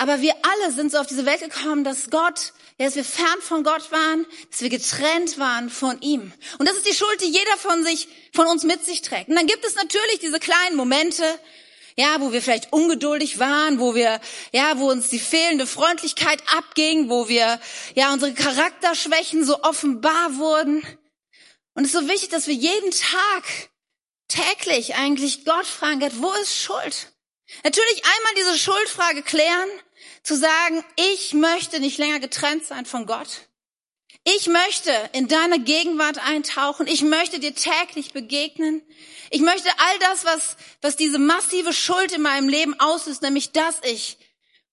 Aber 0.00 0.20
wir 0.20 0.34
alle 0.42 0.72
sind 0.72 0.90
so 0.90 0.98
auf 0.98 1.06
diese 1.06 1.26
Welt 1.26 1.40
gekommen, 1.40 1.84
dass 1.84 2.10
Gott 2.10 2.52
ja, 2.78 2.86
dass 2.86 2.96
wir 2.96 3.04
fern 3.04 3.42
von 3.42 3.62
Gott 3.62 3.92
waren, 3.92 4.24
dass 4.50 4.62
wir 4.62 4.70
getrennt 4.70 5.38
waren 5.38 5.68
von 5.68 6.00
ihm. 6.00 6.32
Und 6.58 6.66
das 6.66 6.76
ist 6.76 6.86
die 6.86 6.94
Schuld, 6.94 7.20
die 7.20 7.28
jeder 7.28 7.58
von 7.58 7.84
sich, 7.84 8.08
von 8.32 8.46
uns 8.46 8.64
mit 8.64 8.86
sich 8.86 9.02
trägt. 9.02 9.28
Und 9.28 9.36
dann 9.36 9.46
gibt 9.46 9.66
es 9.66 9.74
natürlich 9.74 10.18
diese 10.20 10.40
kleinen 10.40 10.76
Momente, 10.76 11.22
Ja, 11.96 12.20
wo 12.20 12.32
wir 12.32 12.40
vielleicht 12.40 12.72
ungeduldig 12.72 13.38
waren, 13.38 13.78
wo 13.78 13.94
wir, 13.94 14.20
ja, 14.52 14.78
wo 14.78 14.88
uns 14.90 15.10
die 15.10 15.18
fehlende 15.18 15.66
Freundlichkeit 15.66 16.42
abging, 16.56 17.10
wo 17.10 17.28
wir, 17.28 17.60
ja, 17.94 18.12
unsere 18.14 18.32
Charakterschwächen 18.32 19.44
so 19.44 19.62
offenbar 19.62 20.38
wurden. 20.38 20.82
Und 21.74 21.84
es 21.84 21.92
ist 21.92 22.00
so 22.00 22.08
wichtig, 22.08 22.30
dass 22.30 22.46
wir 22.46 22.54
jeden 22.54 22.90
Tag, 22.92 23.44
täglich 24.28 24.94
eigentlich 24.94 25.44
Gott 25.44 25.66
fragen, 25.66 26.00
Gott, 26.00 26.12
wo 26.22 26.32
ist 26.40 26.56
Schuld? 26.56 27.12
Natürlich 27.64 28.02
einmal 28.04 28.34
diese 28.36 28.58
Schuldfrage 28.58 29.22
klären, 29.22 29.68
zu 30.22 30.36
sagen, 30.36 30.84
ich 30.96 31.34
möchte 31.34 31.80
nicht 31.80 31.98
länger 31.98 32.20
getrennt 32.20 32.64
sein 32.64 32.86
von 32.86 33.06
Gott. 33.06 33.48
Ich 34.24 34.48
möchte 34.48 34.92
in 35.12 35.28
deine 35.28 35.60
Gegenwart 35.60 36.18
eintauchen. 36.18 36.86
Ich 36.86 37.02
möchte 37.02 37.40
dir 37.40 37.54
täglich 37.54 38.12
begegnen. 38.12 38.82
Ich 39.30 39.40
möchte 39.40 39.68
all 39.78 39.98
das, 40.00 40.24
was, 40.24 40.56
was 40.82 40.96
diese 40.96 41.18
massive 41.18 41.72
Schuld 41.72 42.12
in 42.12 42.22
meinem 42.22 42.48
Leben 42.48 42.78
auslöst, 42.78 43.22
nämlich, 43.22 43.52
dass 43.52 43.80
ich 43.82 44.18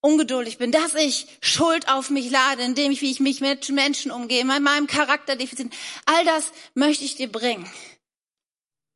ungeduldig 0.00 0.58
bin, 0.58 0.70
dass 0.70 0.94
ich 0.94 1.26
Schuld 1.40 1.88
auf 1.88 2.10
mich 2.10 2.30
lade, 2.30 2.62
indem 2.62 2.92
ich, 2.92 3.00
wie 3.00 3.10
ich 3.10 3.20
mich 3.20 3.40
mit 3.40 3.68
Menschen 3.70 4.10
umgehe, 4.10 4.44
mit 4.44 4.60
meinem 4.60 4.86
Charakterdefizit. 4.86 5.72
All 6.04 6.24
das 6.24 6.52
möchte 6.74 7.04
ich 7.04 7.16
dir 7.16 7.30
bringen. 7.30 7.68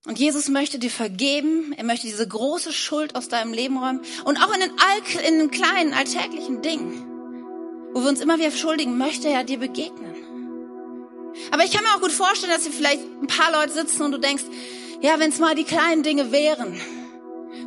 Und 0.06 0.18
Jesus 0.18 0.48
möchte 0.48 0.78
dir 0.80 0.90
vergeben. 0.90 1.72
Er 1.76 1.84
möchte 1.84 2.08
diese 2.08 2.26
große 2.26 2.72
Schuld 2.72 3.14
aus 3.14 3.28
deinem 3.28 3.52
Leben 3.52 3.78
räumen. 3.78 4.00
Und 4.24 4.38
auch 4.38 4.52
in 4.52 4.60
den, 4.60 4.70
All 4.70 5.24
in 5.28 5.38
den 5.38 5.50
kleinen, 5.50 5.94
alltäglichen 5.94 6.60
Dingen, 6.60 7.04
wo 7.94 8.02
wir 8.02 8.08
uns 8.08 8.20
immer 8.20 8.38
wieder 8.38 8.50
schuldigen, 8.50 8.98
möchte 8.98 9.28
er 9.28 9.44
dir 9.44 9.58
begegnen. 9.58 10.12
Aber 11.52 11.64
ich 11.64 11.70
kann 11.70 11.82
mir 11.84 11.94
auch 11.94 12.00
gut 12.00 12.12
vorstellen, 12.12 12.52
dass 12.52 12.64
hier 12.64 12.72
vielleicht 12.72 13.02
ein 13.22 13.28
paar 13.28 13.52
Leute 13.52 13.72
sitzen 13.72 14.02
und 14.02 14.12
du 14.12 14.18
denkst, 14.18 14.44
ja, 15.00 15.18
wenn 15.18 15.30
es 15.30 15.38
mal 15.38 15.54
die 15.54 15.64
kleinen 15.64 16.02
Dinge 16.02 16.32
wären, 16.32 16.80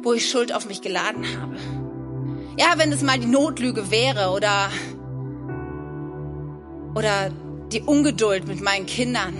wo 0.03 0.13
ich 0.13 0.29
Schuld 0.29 0.53
auf 0.53 0.67
mich 0.67 0.81
geladen 0.81 1.25
habe. 1.39 1.55
Ja, 2.57 2.77
wenn 2.77 2.91
es 2.91 3.01
mal 3.01 3.19
die 3.19 3.27
Notlüge 3.27 3.91
wäre 3.91 4.31
oder, 4.31 4.69
oder 6.95 7.31
die 7.71 7.81
Ungeduld 7.81 8.47
mit 8.47 8.61
meinen 8.61 8.85
Kindern. 8.85 9.35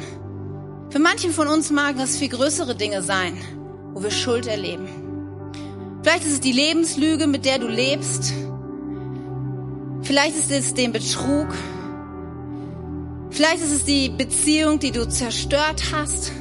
Für 0.90 1.00
manchen 1.00 1.32
von 1.32 1.48
uns 1.48 1.72
mag 1.72 1.98
das 1.98 2.18
viel 2.18 2.30
größere 2.30 2.76
Dinge 2.76 3.02
sein, 3.02 3.38
wo 3.94 4.04
wir 4.04 4.12
Schuld 4.12 4.48
erleben. 4.48 4.88
Vielleicht 6.04 6.26
ist 6.26 6.34
es 6.34 6.40
die 6.40 6.52
Lebenslüge, 6.52 7.28
mit 7.28 7.46
der 7.46 7.60
du 7.60 7.68
lebst. 7.68 8.34
Vielleicht 10.04 10.38
ist 10.38 10.52
es 10.52 10.74
den 10.74 10.92
Betrug, 10.92 11.48
Vielleicht 13.36 13.62
ist 13.64 13.74
es 13.74 13.84
die 13.84 14.08
Beziehung, 14.08 14.80
die 14.80 14.94
du 14.94 15.10
zerstört 15.10 15.92
hast. 15.92 16.32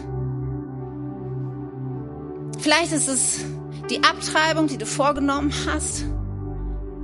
Vielleicht 2.61 2.93
ist 2.93 3.09
es 3.09 3.45
die 3.91 4.05
Abtreibung, 4.05 4.69
die 4.69 4.79
du 4.79 4.87
vorgenommen 4.87 5.53
hast, 5.67 6.05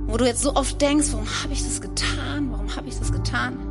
wo 0.07 0.15
du 0.15 0.25
jetzt 0.25 0.43
so 0.43 0.55
oft 0.55 0.81
denkst, 0.81 1.07
warum 1.11 1.27
habe 1.43 1.51
ich 1.51 1.61
das 1.61 1.81
getan? 1.81 2.51
Warum 2.51 2.73
habe 2.73 2.87
ich 2.87 2.97
das 2.97 3.11
getan? 3.11 3.70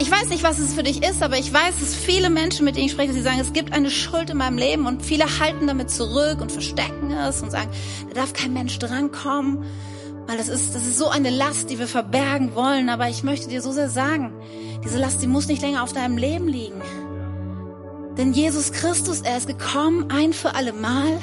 Ich 0.00 0.10
weiß 0.10 0.28
nicht, 0.28 0.42
was 0.42 0.58
es 0.58 0.74
für 0.74 0.82
dich 0.82 1.04
ist, 1.04 1.22
aber 1.22 1.38
ich 1.38 1.52
weiß, 1.52 1.78
dass 1.78 1.94
viele 1.94 2.28
Menschen, 2.28 2.64
mit 2.64 2.74
denen 2.74 2.86
ich 2.86 2.92
spreche, 2.92 3.12
die 3.12 3.20
sagen, 3.20 3.38
es 3.38 3.52
gibt 3.52 3.72
eine 3.72 3.90
Schuld 3.90 4.28
in 4.30 4.38
meinem 4.38 4.58
Leben 4.58 4.86
und 4.86 5.02
viele 5.02 5.38
halten 5.38 5.68
damit 5.68 5.88
zurück 5.90 6.40
und 6.40 6.50
verstecken 6.50 7.12
es 7.12 7.42
und 7.42 7.52
sagen, 7.52 7.70
da 8.08 8.20
darf 8.20 8.32
kein 8.32 8.52
Mensch 8.52 8.78
drankommen. 8.80 9.64
Weil 10.26 10.36
das 10.36 10.48
ist, 10.48 10.74
das 10.74 10.86
ist 10.86 10.98
so 10.98 11.08
eine 11.08 11.30
Last, 11.30 11.70
die 11.70 11.78
wir 11.78 11.86
verbergen 11.86 12.54
wollen. 12.54 12.88
Aber 12.88 13.08
ich 13.08 13.22
möchte 13.22 13.48
dir 13.48 13.62
so 13.62 13.70
sehr 13.70 13.88
sagen, 13.88 14.32
diese 14.84 14.98
Last, 14.98 15.22
die 15.22 15.26
muss 15.26 15.46
nicht 15.46 15.62
länger 15.62 15.82
auf 15.82 15.92
deinem 15.92 16.16
Leben 16.16 16.48
liegen. 16.48 16.82
Denn 18.18 18.32
Jesus 18.32 18.72
Christus, 18.72 19.20
er 19.20 19.36
ist 19.36 19.46
gekommen, 19.46 20.10
ein 20.10 20.32
für 20.32 20.54
alle 20.54 20.72
Mal. 20.72 21.20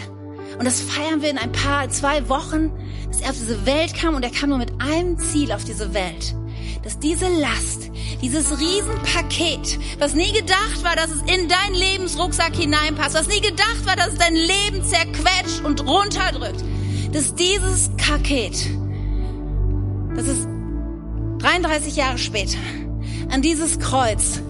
Und 0.57 0.65
das 0.65 0.81
feiern 0.81 1.21
wir 1.21 1.29
in 1.29 1.37
ein 1.37 1.51
paar, 1.51 1.89
zwei 1.89 2.29
Wochen, 2.29 2.71
dass 3.07 3.21
er 3.21 3.31
auf 3.31 3.37
diese 3.37 3.65
Welt 3.65 3.95
kam 3.95 4.15
und 4.15 4.23
er 4.23 4.31
kam 4.31 4.49
nur 4.49 4.57
mit 4.57 4.71
einem 4.79 5.17
Ziel 5.17 5.51
auf 5.51 5.63
diese 5.63 5.93
Welt. 5.93 6.35
Dass 6.83 6.99
diese 6.99 7.27
Last, 7.27 7.90
dieses 8.21 8.59
Riesenpaket, 8.59 9.79
was 9.99 10.13
nie 10.13 10.31
gedacht 10.31 10.83
war, 10.83 10.95
dass 10.95 11.09
es 11.09 11.21
in 11.21 11.47
deinen 11.47 11.75
Lebensrucksack 11.75 12.55
hineinpasst, 12.55 13.15
was 13.15 13.27
nie 13.27 13.41
gedacht 13.41 13.85
war, 13.85 13.95
dass 13.95 14.09
es 14.09 14.17
dein 14.17 14.35
Leben 14.35 14.83
zerquetscht 14.83 15.63
und 15.63 15.85
runterdrückt, 15.87 16.63
dass 17.13 17.35
dieses 17.35 17.89
Paket 17.97 18.55
dass 20.15 20.27
es 20.27 20.47
33 21.39 21.95
Jahre 21.95 22.17
später 22.17 22.57
an 23.29 23.41
dieses 23.41 23.79
Kreuz 23.79 24.41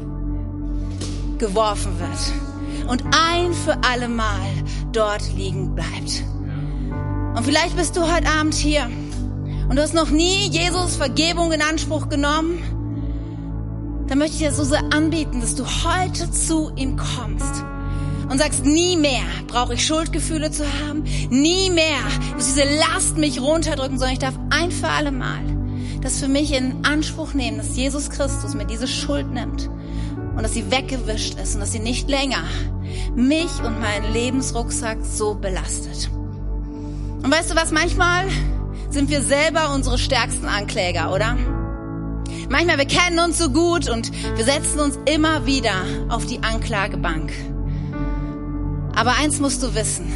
geworfen 1.38 2.00
wird 2.00 2.90
und 2.90 3.04
ein 3.16 3.54
für 3.54 3.78
alle 3.84 4.10
Mal 4.10 4.50
dort 4.92 5.22
liegen 5.34 5.76
bleibt. 5.76 6.24
Und 7.36 7.44
vielleicht 7.44 7.78
bist 7.78 7.96
du 7.96 8.02
heute 8.02 8.28
Abend 8.28 8.54
hier 8.54 8.90
und 9.70 9.76
du 9.76 9.82
hast 9.82 9.94
noch 9.94 10.10
nie 10.10 10.50
Jesus 10.50 10.98
Vergebung 10.98 11.52
in 11.54 11.62
Anspruch 11.62 12.10
genommen. 12.10 12.81
Dann 14.12 14.20
möchte 14.20 14.34
ich 14.34 14.40
dir 14.42 14.52
so 14.52 14.66
sehr 14.66 14.84
anbieten, 14.92 15.40
dass 15.40 15.56
du 15.56 15.64
heute 15.66 16.30
zu 16.30 16.70
ihm 16.76 16.98
kommst 16.98 17.64
und 18.30 18.40
sagst, 18.40 18.66
nie 18.66 18.98
mehr 18.98 19.24
brauche 19.48 19.76
ich 19.76 19.88
Schuldgefühle 19.88 20.52
zu 20.52 20.66
haben, 20.66 21.06
nie 21.30 21.70
mehr 21.70 22.02
muss 22.36 22.54
diese 22.54 22.66
Last 22.78 23.16
mich 23.16 23.40
runterdrücken, 23.40 23.98
sondern 23.98 24.12
ich 24.12 24.20
darf 24.20 24.38
ein 24.50 24.70
für 24.70 24.90
alle 24.90 25.14
Mal 25.14 25.40
das 26.02 26.20
für 26.20 26.28
mich 26.28 26.52
in 26.52 26.84
Anspruch 26.84 27.34
nehmen, 27.34 27.58
dass 27.58 27.78
Jesus 27.78 28.10
Christus 28.10 28.54
mir 28.54 28.66
diese 28.66 28.86
Schuld 28.86 29.32
nimmt 29.32 29.70
und 30.36 30.44
dass 30.44 30.56
sie 30.56 30.70
weggewischt 30.70 31.40
ist 31.40 31.54
und 31.54 31.62
dass 31.62 31.72
sie 31.72 31.80
nicht 31.80 32.10
länger 32.10 32.44
mich 33.16 33.64
und 33.64 33.80
meinen 33.80 34.12
Lebensrucksack 34.12 34.98
so 35.04 35.36
belastet. 35.36 36.10
Und 37.24 37.32
weißt 37.32 37.50
du 37.52 37.56
was, 37.56 37.72
manchmal 37.72 38.28
sind 38.90 39.10
wir 39.10 39.22
selber 39.22 39.74
unsere 39.74 39.98
stärksten 39.98 40.48
Ankläger, 40.48 41.14
oder? 41.14 41.61
Manchmal, 42.52 42.80
wir 42.80 42.86
kennen 42.86 43.18
uns 43.18 43.38
so 43.38 43.50
gut 43.50 43.90
und 43.90 44.12
wir 44.36 44.44
setzen 44.44 44.82
uns 44.82 45.00
immer 45.06 45.46
wieder 45.46 45.86
auf 46.10 46.26
die 46.26 46.44
Anklagebank. 46.44 47.32
Aber 48.94 49.16
eins 49.16 49.40
musst 49.40 49.64
du 49.64 49.74
wissen. 49.74 50.12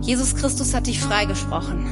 Jesus 0.00 0.36
Christus 0.36 0.74
hat 0.74 0.86
dich 0.86 1.00
freigesprochen. 1.00 1.84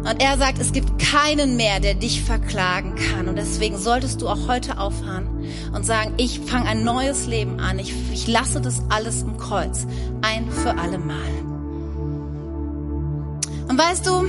Und 0.00 0.20
er 0.20 0.36
sagt, 0.36 0.58
es 0.58 0.72
gibt 0.72 0.98
keinen 0.98 1.56
mehr, 1.56 1.78
der 1.78 1.94
dich 1.94 2.24
verklagen 2.24 2.96
kann. 2.96 3.28
Und 3.28 3.36
deswegen 3.36 3.78
solltest 3.78 4.20
du 4.20 4.28
auch 4.28 4.48
heute 4.48 4.78
aufhören 4.78 5.46
und 5.72 5.86
sagen, 5.86 6.14
ich 6.16 6.40
fange 6.40 6.66
ein 6.66 6.82
neues 6.82 7.28
Leben 7.28 7.60
an. 7.60 7.78
Ich, 7.78 7.94
ich 8.12 8.26
lasse 8.26 8.60
das 8.60 8.82
alles 8.88 9.22
im 9.22 9.38
Kreuz. 9.38 9.86
Ein 10.22 10.50
für 10.50 10.76
alle 10.76 10.98
Mal. 10.98 11.30
Und 13.68 13.78
weißt 13.78 14.04
du, 14.04 14.26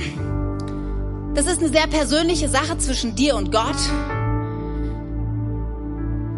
das 1.34 1.46
ist 1.46 1.58
eine 1.58 1.70
sehr 1.70 1.88
persönliche 1.88 2.48
Sache 2.48 2.78
zwischen 2.78 3.16
dir 3.16 3.34
und 3.34 3.50
Gott. 3.50 3.74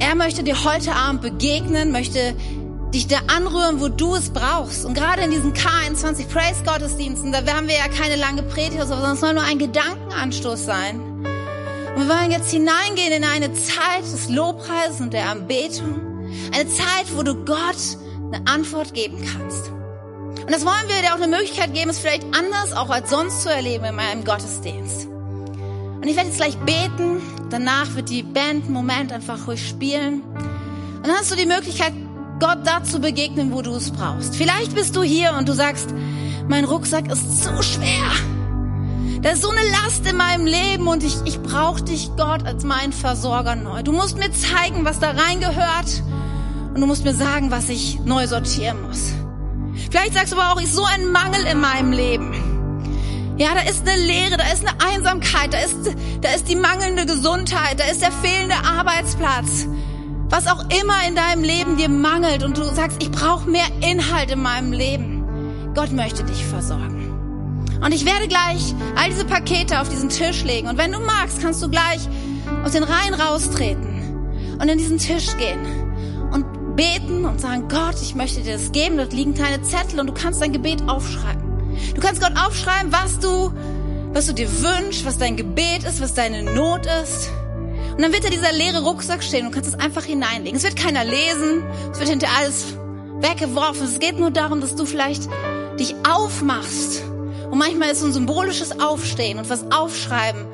Er 0.06 0.14
möchte 0.14 0.44
dir 0.44 0.62
heute 0.62 0.94
Abend 0.94 1.20
begegnen, 1.20 1.90
möchte 1.90 2.36
dich 2.94 3.08
da 3.08 3.16
anrühren, 3.26 3.80
wo 3.80 3.88
du 3.88 4.14
es 4.14 4.30
brauchst. 4.30 4.84
Und 4.84 4.94
gerade 4.94 5.22
in 5.22 5.32
diesen 5.32 5.52
K21 5.52 6.28
Praise 6.28 6.62
Gottesdiensten, 6.64 7.32
da 7.32 7.44
werden 7.44 7.66
wir 7.66 7.74
ja 7.74 7.88
keine 7.88 8.14
lange 8.14 8.44
Predigt, 8.44 8.80
sondern 8.86 9.14
es 9.14 9.20
soll 9.20 9.34
nur 9.34 9.42
ein 9.42 9.58
Gedankenanstoß 9.58 10.64
sein. 10.64 11.00
Und 11.00 12.06
wir 12.06 12.08
wollen 12.08 12.30
jetzt 12.30 12.52
hineingehen 12.52 13.14
in 13.14 13.24
eine 13.24 13.52
Zeit 13.54 14.02
des 14.02 14.28
Lobpreises 14.28 15.00
und 15.00 15.12
der 15.12 15.28
Anbetung. 15.28 16.30
Eine 16.54 16.68
Zeit, 16.68 17.06
wo 17.16 17.24
du 17.24 17.44
Gott 17.44 17.98
eine 18.32 18.46
Antwort 18.46 18.94
geben 18.94 19.28
kannst. 19.32 19.70
Und 19.70 20.52
das 20.52 20.64
wollen 20.64 20.86
wir 20.86 21.02
dir 21.02 21.14
auch 21.14 21.20
eine 21.20 21.36
Möglichkeit 21.36 21.74
geben, 21.74 21.90
es 21.90 21.98
vielleicht 21.98 22.22
anders 22.26 22.72
auch 22.76 22.90
als 22.90 23.10
sonst 23.10 23.42
zu 23.42 23.50
erleben 23.50 23.84
in 23.84 23.96
meinem 23.96 24.24
Gottesdienst. 24.24 25.08
Und 25.96 26.06
ich 26.06 26.16
werde 26.16 26.28
jetzt 26.28 26.38
gleich 26.38 26.56
beten. 26.58 27.20
Danach 27.50 27.94
wird 27.94 28.10
die 28.10 28.22
Band 28.22 28.64
einen 28.64 28.72
Moment 28.72 29.12
einfach 29.12 29.46
ruhig 29.46 29.66
spielen. 29.66 30.22
Und 30.22 31.06
dann 31.06 31.16
hast 31.16 31.30
du 31.30 31.36
die 31.36 31.46
Möglichkeit, 31.46 31.92
Gott 32.40 32.58
dazu 32.64 33.00
begegnen, 33.00 33.52
wo 33.52 33.62
du 33.62 33.74
es 33.74 33.90
brauchst. 33.90 34.36
Vielleicht 34.36 34.74
bist 34.74 34.94
du 34.96 35.02
hier 35.02 35.34
und 35.38 35.48
du 35.48 35.54
sagst, 35.54 35.88
mein 36.48 36.64
Rucksack 36.64 37.10
ist 37.10 37.44
so 37.44 37.62
schwer. 37.62 38.10
Da 39.22 39.30
ist 39.30 39.42
so 39.42 39.50
eine 39.50 39.68
Last 39.70 40.06
in 40.06 40.16
meinem 40.16 40.46
Leben 40.46 40.86
und 40.86 41.02
ich, 41.02 41.16
ich 41.24 41.40
brauche 41.40 41.82
dich, 41.82 42.10
Gott, 42.16 42.44
als 42.44 42.64
mein 42.64 42.92
Versorger 42.92 43.56
neu. 43.56 43.82
Du 43.82 43.92
musst 43.92 44.18
mir 44.18 44.30
zeigen, 44.30 44.84
was 44.84 45.00
da 45.00 45.12
reingehört 45.12 46.02
und 46.74 46.80
du 46.80 46.86
musst 46.86 47.04
mir 47.04 47.14
sagen, 47.14 47.50
was 47.50 47.68
ich 47.68 47.98
neu 48.04 48.26
sortieren 48.26 48.82
muss. 48.86 49.12
Vielleicht 49.90 50.14
sagst 50.14 50.32
du 50.32 50.36
aber 50.38 50.52
auch, 50.52 50.60
ich 50.60 50.70
so 50.70 50.84
ein 50.84 51.10
Mangel 51.10 51.44
in 51.50 51.58
meinem 51.58 51.92
Leben. 51.92 52.45
Ja, 53.36 53.54
da 53.54 53.68
ist 53.68 53.86
eine 53.86 54.00
Leere, 54.00 54.36
da 54.36 54.50
ist 54.52 54.66
eine 54.66 54.78
Einsamkeit, 54.92 55.52
da 55.52 55.58
ist, 55.58 55.94
da 56.22 56.30
ist 56.30 56.48
die 56.48 56.56
mangelnde 56.56 57.04
Gesundheit, 57.06 57.78
da 57.78 57.84
ist 57.84 58.02
der 58.02 58.12
fehlende 58.12 58.56
Arbeitsplatz 58.56 59.66
was 60.28 60.46
auch 60.48 60.64
immer 60.80 61.06
in 61.08 61.14
deinem 61.14 61.42
Leben 61.42 61.76
dir 61.76 61.88
mangelt 61.88 62.42
und 62.42 62.58
du 62.58 62.64
sagst, 62.64 63.02
ich 63.02 63.10
brauche 63.10 63.48
mehr 63.48 63.66
Inhalt 63.80 64.30
in 64.30 64.42
meinem 64.42 64.72
Leben. 64.72 65.72
Gott 65.74 65.92
möchte 65.92 66.24
dich 66.24 66.44
versorgen. 66.44 67.70
Und 67.82 67.92
ich 67.92 68.04
werde 68.04 68.26
gleich 68.26 68.74
all 68.96 69.10
diese 69.10 69.24
Pakete 69.24 69.80
auf 69.80 69.88
diesen 69.88 70.08
Tisch 70.08 70.42
legen. 70.44 70.68
Und 70.68 70.78
wenn 70.78 70.92
du 70.92 70.98
magst, 71.00 71.40
kannst 71.40 71.62
du 71.62 71.68
gleich 71.68 72.00
aus 72.64 72.72
den 72.72 72.82
Reihen 72.82 73.14
raustreten 73.14 74.58
und 74.60 74.68
in 74.68 74.78
diesen 74.78 74.98
Tisch 74.98 75.36
gehen 75.36 75.60
und 76.32 76.74
beten 76.74 77.24
und 77.24 77.40
sagen, 77.40 77.68
Gott, 77.68 77.96
ich 78.00 78.14
möchte 78.14 78.42
dir 78.42 78.54
das 78.54 78.72
geben. 78.72 78.96
Dort 78.96 79.12
liegen 79.12 79.34
kleine 79.34 79.62
Zettel 79.62 80.00
und 80.00 80.08
du 80.08 80.14
kannst 80.14 80.40
dein 80.40 80.52
Gebet 80.52 80.82
aufschreiben. 80.88 81.45
Du 81.94 82.00
kannst 82.00 82.20
Gott 82.20 82.32
aufschreiben, 82.36 82.92
was 82.92 83.18
du, 83.18 83.52
was 84.12 84.26
du 84.26 84.34
dir 84.34 84.48
wünschst, 84.62 85.04
was 85.04 85.18
dein 85.18 85.36
Gebet 85.36 85.84
ist, 85.84 86.00
was 86.00 86.14
deine 86.14 86.42
Not 86.42 86.86
ist. 87.02 87.30
Und 87.96 88.02
dann 88.02 88.12
wird 88.12 88.24
da 88.24 88.28
dieser 88.28 88.52
leere 88.52 88.82
Rucksack 88.82 89.22
stehen 89.22 89.46
und 89.46 89.52
kannst 89.52 89.74
es 89.74 89.78
einfach 89.78 90.04
hineinlegen. 90.04 90.56
Es 90.56 90.64
wird 90.64 90.76
keiner 90.76 91.04
lesen, 91.04 91.64
es 91.92 91.98
wird 91.98 92.10
hinter 92.10 92.28
alles 92.38 92.66
weggeworfen. 93.20 93.86
Es 93.86 93.98
geht 93.98 94.18
nur 94.18 94.30
darum, 94.30 94.60
dass 94.60 94.76
du 94.76 94.84
vielleicht 94.84 95.28
dich 95.80 95.94
aufmachst. 96.08 97.02
Und 97.50 97.58
manchmal 97.58 97.90
ist 97.90 98.00
so 98.00 98.06
ein 98.06 98.12
symbolisches 98.12 98.80
Aufstehen 98.80 99.38
und 99.38 99.48
was 99.48 99.70
aufschreiben 99.70 100.46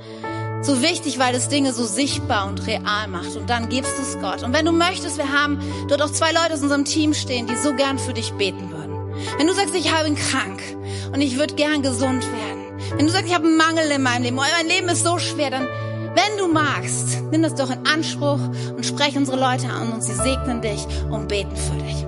so 0.62 0.80
wichtig, 0.80 1.18
weil 1.18 1.34
es 1.34 1.48
Dinge 1.48 1.72
so 1.72 1.84
sichtbar 1.84 2.46
und 2.46 2.66
real 2.66 3.08
macht. 3.08 3.36
Und 3.36 3.50
dann 3.50 3.68
gibst 3.68 3.98
du 3.98 4.02
es 4.02 4.18
Gott. 4.20 4.42
Und 4.42 4.52
wenn 4.52 4.64
du 4.64 4.72
möchtest, 4.72 5.18
wir 5.18 5.32
haben 5.32 5.60
dort 5.88 6.02
auch 6.02 6.10
zwei 6.10 6.32
Leute 6.32 6.54
aus 6.54 6.62
unserem 6.62 6.84
Team 6.84 7.14
stehen, 7.14 7.46
die 7.46 7.56
so 7.56 7.74
gern 7.74 7.98
für 7.98 8.12
dich 8.12 8.32
beten 8.32 8.70
würden. 8.70 8.81
Wenn 9.38 9.46
du 9.46 9.54
sagst, 9.54 9.74
ich 9.74 9.90
bin 9.90 10.14
krank 10.16 10.62
und 11.12 11.20
ich 11.20 11.38
würde 11.38 11.54
gern 11.54 11.82
gesund 11.82 12.24
werden. 12.24 12.62
Wenn 12.96 13.06
du 13.06 13.12
sagst, 13.12 13.28
ich 13.28 13.34
habe 13.34 13.46
einen 13.46 13.56
Mangel 13.56 13.90
in 13.90 14.02
meinem 14.02 14.22
Leben, 14.22 14.36
mein 14.36 14.66
Leben 14.66 14.88
ist 14.88 15.04
so 15.04 15.18
schwer, 15.18 15.50
dann, 15.50 15.66
wenn 16.14 16.38
du 16.38 16.52
magst, 16.52 17.22
nimm 17.30 17.42
das 17.42 17.54
doch 17.54 17.70
in 17.70 17.86
Anspruch 17.86 18.40
und 18.76 18.84
sprech 18.84 19.16
unsere 19.16 19.38
Leute 19.38 19.68
an 19.68 19.92
und 19.92 20.02
sie 20.02 20.14
segnen 20.14 20.60
dich 20.60 20.86
und 21.10 21.28
beten 21.28 21.56
für 21.56 21.76
dich. 21.82 22.04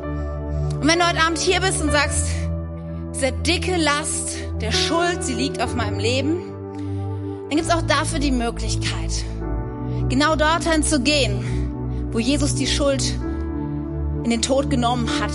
Und 0.80 0.86
wenn 0.86 0.98
du 0.98 1.08
heute 1.08 1.20
Abend 1.20 1.38
hier 1.38 1.60
bist 1.60 1.80
und 1.82 1.90
sagst, 1.90 2.26
diese 3.14 3.32
dicke 3.32 3.76
Last 3.76 4.36
der 4.60 4.72
Schuld, 4.72 5.22
sie 5.22 5.34
liegt 5.34 5.62
auf 5.62 5.74
meinem 5.74 5.98
Leben, 5.98 6.54
dann 7.48 7.56
gibt 7.56 7.68
es 7.68 7.70
auch 7.70 7.82
dafür 7.82 8.18
die 8.18 8.32
Möglichkeit, 8.32 9.24
genau 10.08 10.36
dorthin 10.36 10.82
zu 10.82 11.00
gehen, 11.00 12.10
wo 12.12 12.18
Jesus 12.18 12.54
die 12.54 12.66
Schuld 12.66 13.14
in 14.24 14.30
den 14.30 14.42
Tod 14.42 14.70
genommen 14.70 15.08
hat, 15.20 15.32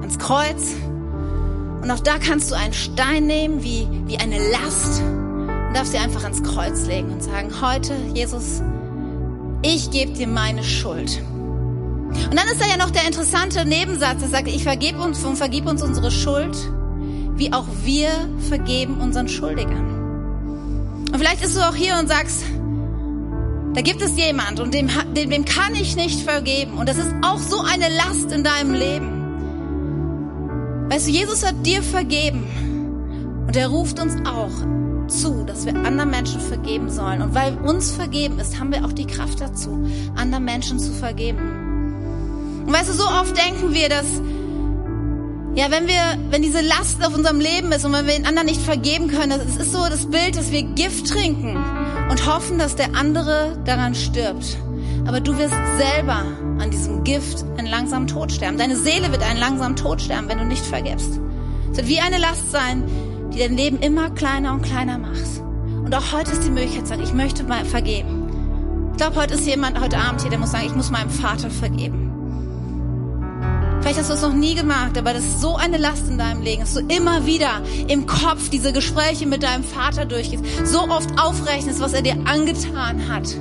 ans 0.00 0.18
Kreuz. 0.18 0.74
Und 1.86 1.92
auch 1.92 2.00
da 2.00 2.18
kannst 2.18 2.50
du 2.50 2.56
einen 2.56 2.72
Stein 2.72 3.28
nehmen, 3.28 3.62
wie, 3.62 3.86
wie 4.06 4.18
eine 4.18 4.38
Last, 4.50 5.00
und 5.00 5.72
darfst 5.72 5.92
sie 5.92 5.98
einfach 5.98 6.24
ans 6.24 6.42
Kreuz 6.42 6.84
legen 6.86 7.12
und 7.12 7.22
sagen, 7.22 7.60
heute, 7.62 7.94
Jesus, 8.12 8.60
ich 9.62 9.92
gebe 9.92 10.10
dir 10.10 10.26
meine 10.26 10.64
Schuld. 10.64 11.22
Und 12.28 12.34
dann 12.34 12.48
ist 12.48 12.60
da 12.60 12.66
ja 12.66 12.76
noch 12.76 12.90
der 12.90 13.06
interessante 13.06 13.64
Nebensatz, 13.64 14.18
der 14.18 14.30
sagt, 14.30 14.48
ich 14.48 14.64
vergebe 14.64 14.98
uns 14.98 15.22
und 15.22 15.36
vergib 15.36 15.68
uns 15.68 15.80
unsere 15.80 16.10
Schuld, 16.10 16.56
wie 17.36 17.52
auch 17.52 17.66
wir 17.84 18.10
vergeben 18.48 19.00
unseren 19.00 19.28
Schuldigern. 19.28 21.06
Und 21.12 21.18
vielleicht 21.18 21.40
bist 21.40 21.56
du 21.56 21.60
auch 21.60 21.76
hier 21.76 22.00
und 22.00 22.08
sagst, 22.08 22.42
da 23.74 23.80
gibt 23.80 24.02
es 24.02 24.16
jemand 24.16 24.58
und 24.58 24.74
dem, 24.74 24.90
dem, 25.14 25.30
dem 25.30 25.44
kann 25.44 25.76
ich 25.76 25.94
nicht 25.94 26.28
vergeben. 26.28 26.78
Und 26.78 26.88
das 26.88 26.96
ist 26.96 27.14
auch 27.22 27.38
so 27.38 27.60
eine 27.60 27.86
Last 27.94 28.32
in 28.32 28.42
deinem 28.42 28.74
Leben. 28.74 29.15
Weißt 30.88 31.08
du, 31.08 31.10
Jesus 31.10 31.44
hat 31.44 31.66
dir 31.66 31.82
vergeben. 31.82 33.44
Und 33.46 33.56
er 33.56 33.68
ruft 33.68 34.00
uns 34.00 34.14
auch 34.24 34.52
zu, 35.08 35.44
dass 35.44 35.66
wir 35.66 35.74
anderen 35.74 36.10
Menschen 36.10 36.40
vergeben 36.40 36.90
sollen. 36.90 37.22
Und 37.22 37.34
weil 37.34 37.56
uns 37.58 37.90
vergeben 37.90 38.38
ist, 38.38 38.58
haben 38.58 38.72
wir 38.72 38.84
auch 38.84 38.92
die 38.92 39.06
Kraft 39.06 39.40
dazu, 39.40 39.88
anderen 40.16 40.44
Menschen 40.44 40.78
zu 40.78 40.92
vergeben. 40.92 42.64
Und 42.66 42.72
weißt 42.72 42.88
du, 42.88 42.94
so 42.94 43.04
oft 43.04 43.36
denken 43.36 43.72
wir, 43.72 43.88
dass 43.88 44.06
ja, 45.56 45.70
wenn 45.70 45.88
wir, 45.88 46.18
wenn 46.30 46.42
diese 46.42 46.60
Last 46.60 47.04
auf 47.04 47.14
unserem 47.14 47.40
Leben 47.40 47.72
ist 47.72 47.84
und 47.86 47.92
wenn 47.94 48.06
wir 48.06 48.14
den 48.14 48.26
anderen 48.26 48.46
nicht 48.46 48.60
vergeben 48.60 49.08
können, 49.08 49.30
das 49.30 49.56
ist 49.56 49.72
so 49.72 49.88
das 49.88 50.04
Bild, 50.04 50.36
dass 50.36 50.52
wir 50.52 50.62
Gift 50.62 51.08
trinken 51.08 51.56
und 52.10 52.26
hoffen, 52.26 52.58
dass 52.58 52.76
der 52.76 52.94
andere 52.94 53.58
daran 53.64 53.94
stirbt. 53.94 54.58
Aber 55.06 55.20
du 55.20 55.38
wirst 55.38 55.54
selber 55.78 56.24
an 56.58 56.70
diesem 56.70 57.04
Gift 57.04 57.44
einen 57.56 57.66
langsamen 57.66 58.06
Tod 58.06 58.32
sterben. 58.32 58.58
Deine 58.58 58.76
Seele 58.76 59.10
wird 59.12 59.22
einen 59.22 59.38
langsamen 59.38 59.76
Tod 59.76 60.00
sterben, 60.00 60.28
wenn 60.28 60.38
du 60.38 60.44
nicht 60.44 60.64
vergibst. 60.64 61.20
Es 61.70 61.78
wird 61.78 61.88
wie 61.88 62.00
eine 62.00 62.18
Last 62.18 62.50
sein, 62.50 62.84
die 63.32 63.38
dein 63.38 63.56
Leben 63.56 63.78
immer 63.78 64.10
kleiner 64.10 64.52
und 64.52 64.62
kleiner 64.62 64.98
macht. 64.98 65.42
Und 65.84 65.94
auch 65.94 66.12
heute 66.12 66.32
ist 66.32 66.44
die 66.44 66.50
Möglichkeit 66.50 66.82
zu 66.82 66.88
sagen, 66.88 67.02
ich 67.02 67.12
möchte 67.12 67.44
mal 67.44 67.64
vergeben. 67.64 68.88
Ich 68.92 68.96
glaube, 68.96 69.16
heute 69.16 69.34
ist 69.34 69.46
jemand 69.46 69.80
heute 69.80 69.98
Abend 69.98 70.22
hier, 70.22 70.30
der 70.30 70.38
muss 70.38 70.52
sagen, 70.52 70.66
ich 70.66 70.74
muss 70.74 70.90
meinem 70.90 71.10
Vater 71.10 71.50
vergeben. 71.50 72.06
Vielleicht 73.86 74.00
hast 74.00 74.10
du 74.10 74.14
es 74.14 74.22
noch 74.22 74.32
nie 74.32 74.56
gemacht, 74.56 74.98
aber 74.98 75.12
das 75.12 75.22
ist 75.22 75.40
so 75.40 75.54
eine 75.54 75.76
Last 75.76 76.08
in 76.08 76.18
deinem 76.18 76.42
Leben, 76.42 76.62
dass 76.62 76.74
du 76.74 76.80
immer 76.80 77.24
wieder 77.24 77.62
im 77.86 78.06
Kopf 78.06 78.48
diese 78.48 78.72
Gespräche 78.72 79.26
mit 79.26 79.44
deinem 79.44 79.62
Vater 79.62 80.06
durchgehst, 80.06 80.42
so 80.64 80.88
oft 80.88 81.08
aufrechnest, 81.20 81.80
was 81.80 81.92
er 81.92 82.02
dir 82.02 82.16
angetan 82.24 83.08
hat. 83.08 83.36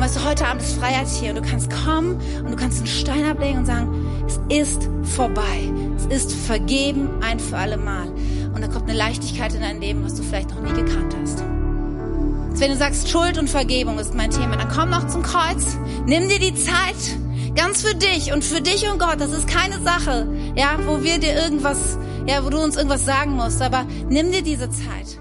Und 0.00 0.06
weißt 0.06 0.16
du, 0.16 0.24
heute 0.24 0.46
Abend 0.46 0.62
ist 0.62 0.78
Freiheit 0.78 1.08
hier 1.08 1.28
und 1.28 1.44
du 1.44 1.46
kannst 1.46 1.68
kommen 1.70 2.18
und 2.38 2.50
du 2.50 2.56
kannst 2.56 2.78
einen 2.78 2.86
Stein 2.86 3.22
ablegen 3.22 3.58
und 3.58 3.66
sagen, 3.66 4.24
es 4.26 4.40
ist 4.48 4.88
vorbei. 5.02 5.70
Es 5.94 6.06
ist 6.06 6.32
vergeben 6.32 7.10
ein 7.20 7.38
für 7.38 7.58
alle 7.58 7.76
Mal. 7.76 8.08
Und 8.54 8.62
da 8.62 8.68
kommt 8.68 8.88
eine 8.88 8.96
Leichtigkeit 8.96 9.52
in 9.52 9.60
dein 9.60 9.78
Leben, 9.78 10.02
was 10.02 10.14
du 10.14 10.22
vielleicht 10.22 10.48
noch 10.54 10.62
nie 10.62 10.72
gekannt 10.72 11.14
hast. 11.20 11.40
Wenn 12.58 12.70
du 12.70 12.78
sagst, 12.78 13.10
Schuld 13.10 13.36
und 13.36 13.50
Vergebung 13.50 13.98
ist 13.98 14.14
mein 14.14 14.30
Thema, 14.30 14.56
dann 14.56 14.70
komm 14.70 14.88
noch 14.88 15.06
zum 15.08 15.22
Kreuz, 15.22 15.76
nimm 16.06 16.30
dir 16.30 16.38
die 16.38 16.54
Zeit, 16.54 17.18
Ganz 17.54 17.82
für 17.82 17.94
dich 17.94 18.32
und 18.32 18.42
für 18.42 18.62
dich 18.62 18.88
und 18.90 18.98
Gott. 18.98 19.20
Das 19.20 19.32
ist 19.32 19.48
keine 19.48 19.82
Sache, 19.82 20.26
ja, 20.54 20.78
wo 20.86 21.02
wir 21.02 21.18
dir 21.18 21.34
irgendwas, 21.34 21.98
ja, 22.26 22.42
wo 22.42 22.48
du 22.48 22.58
uns 22.58 22.76
irgendwas 22.76 23.04
sagen 23.04 23.32
musst. 23.32 23.60
Aber 23.60 23.84
nimm 24.08 24.32
dir 24.32 24.40
diese 24.40 24.70
Zeit. 24.70 25.18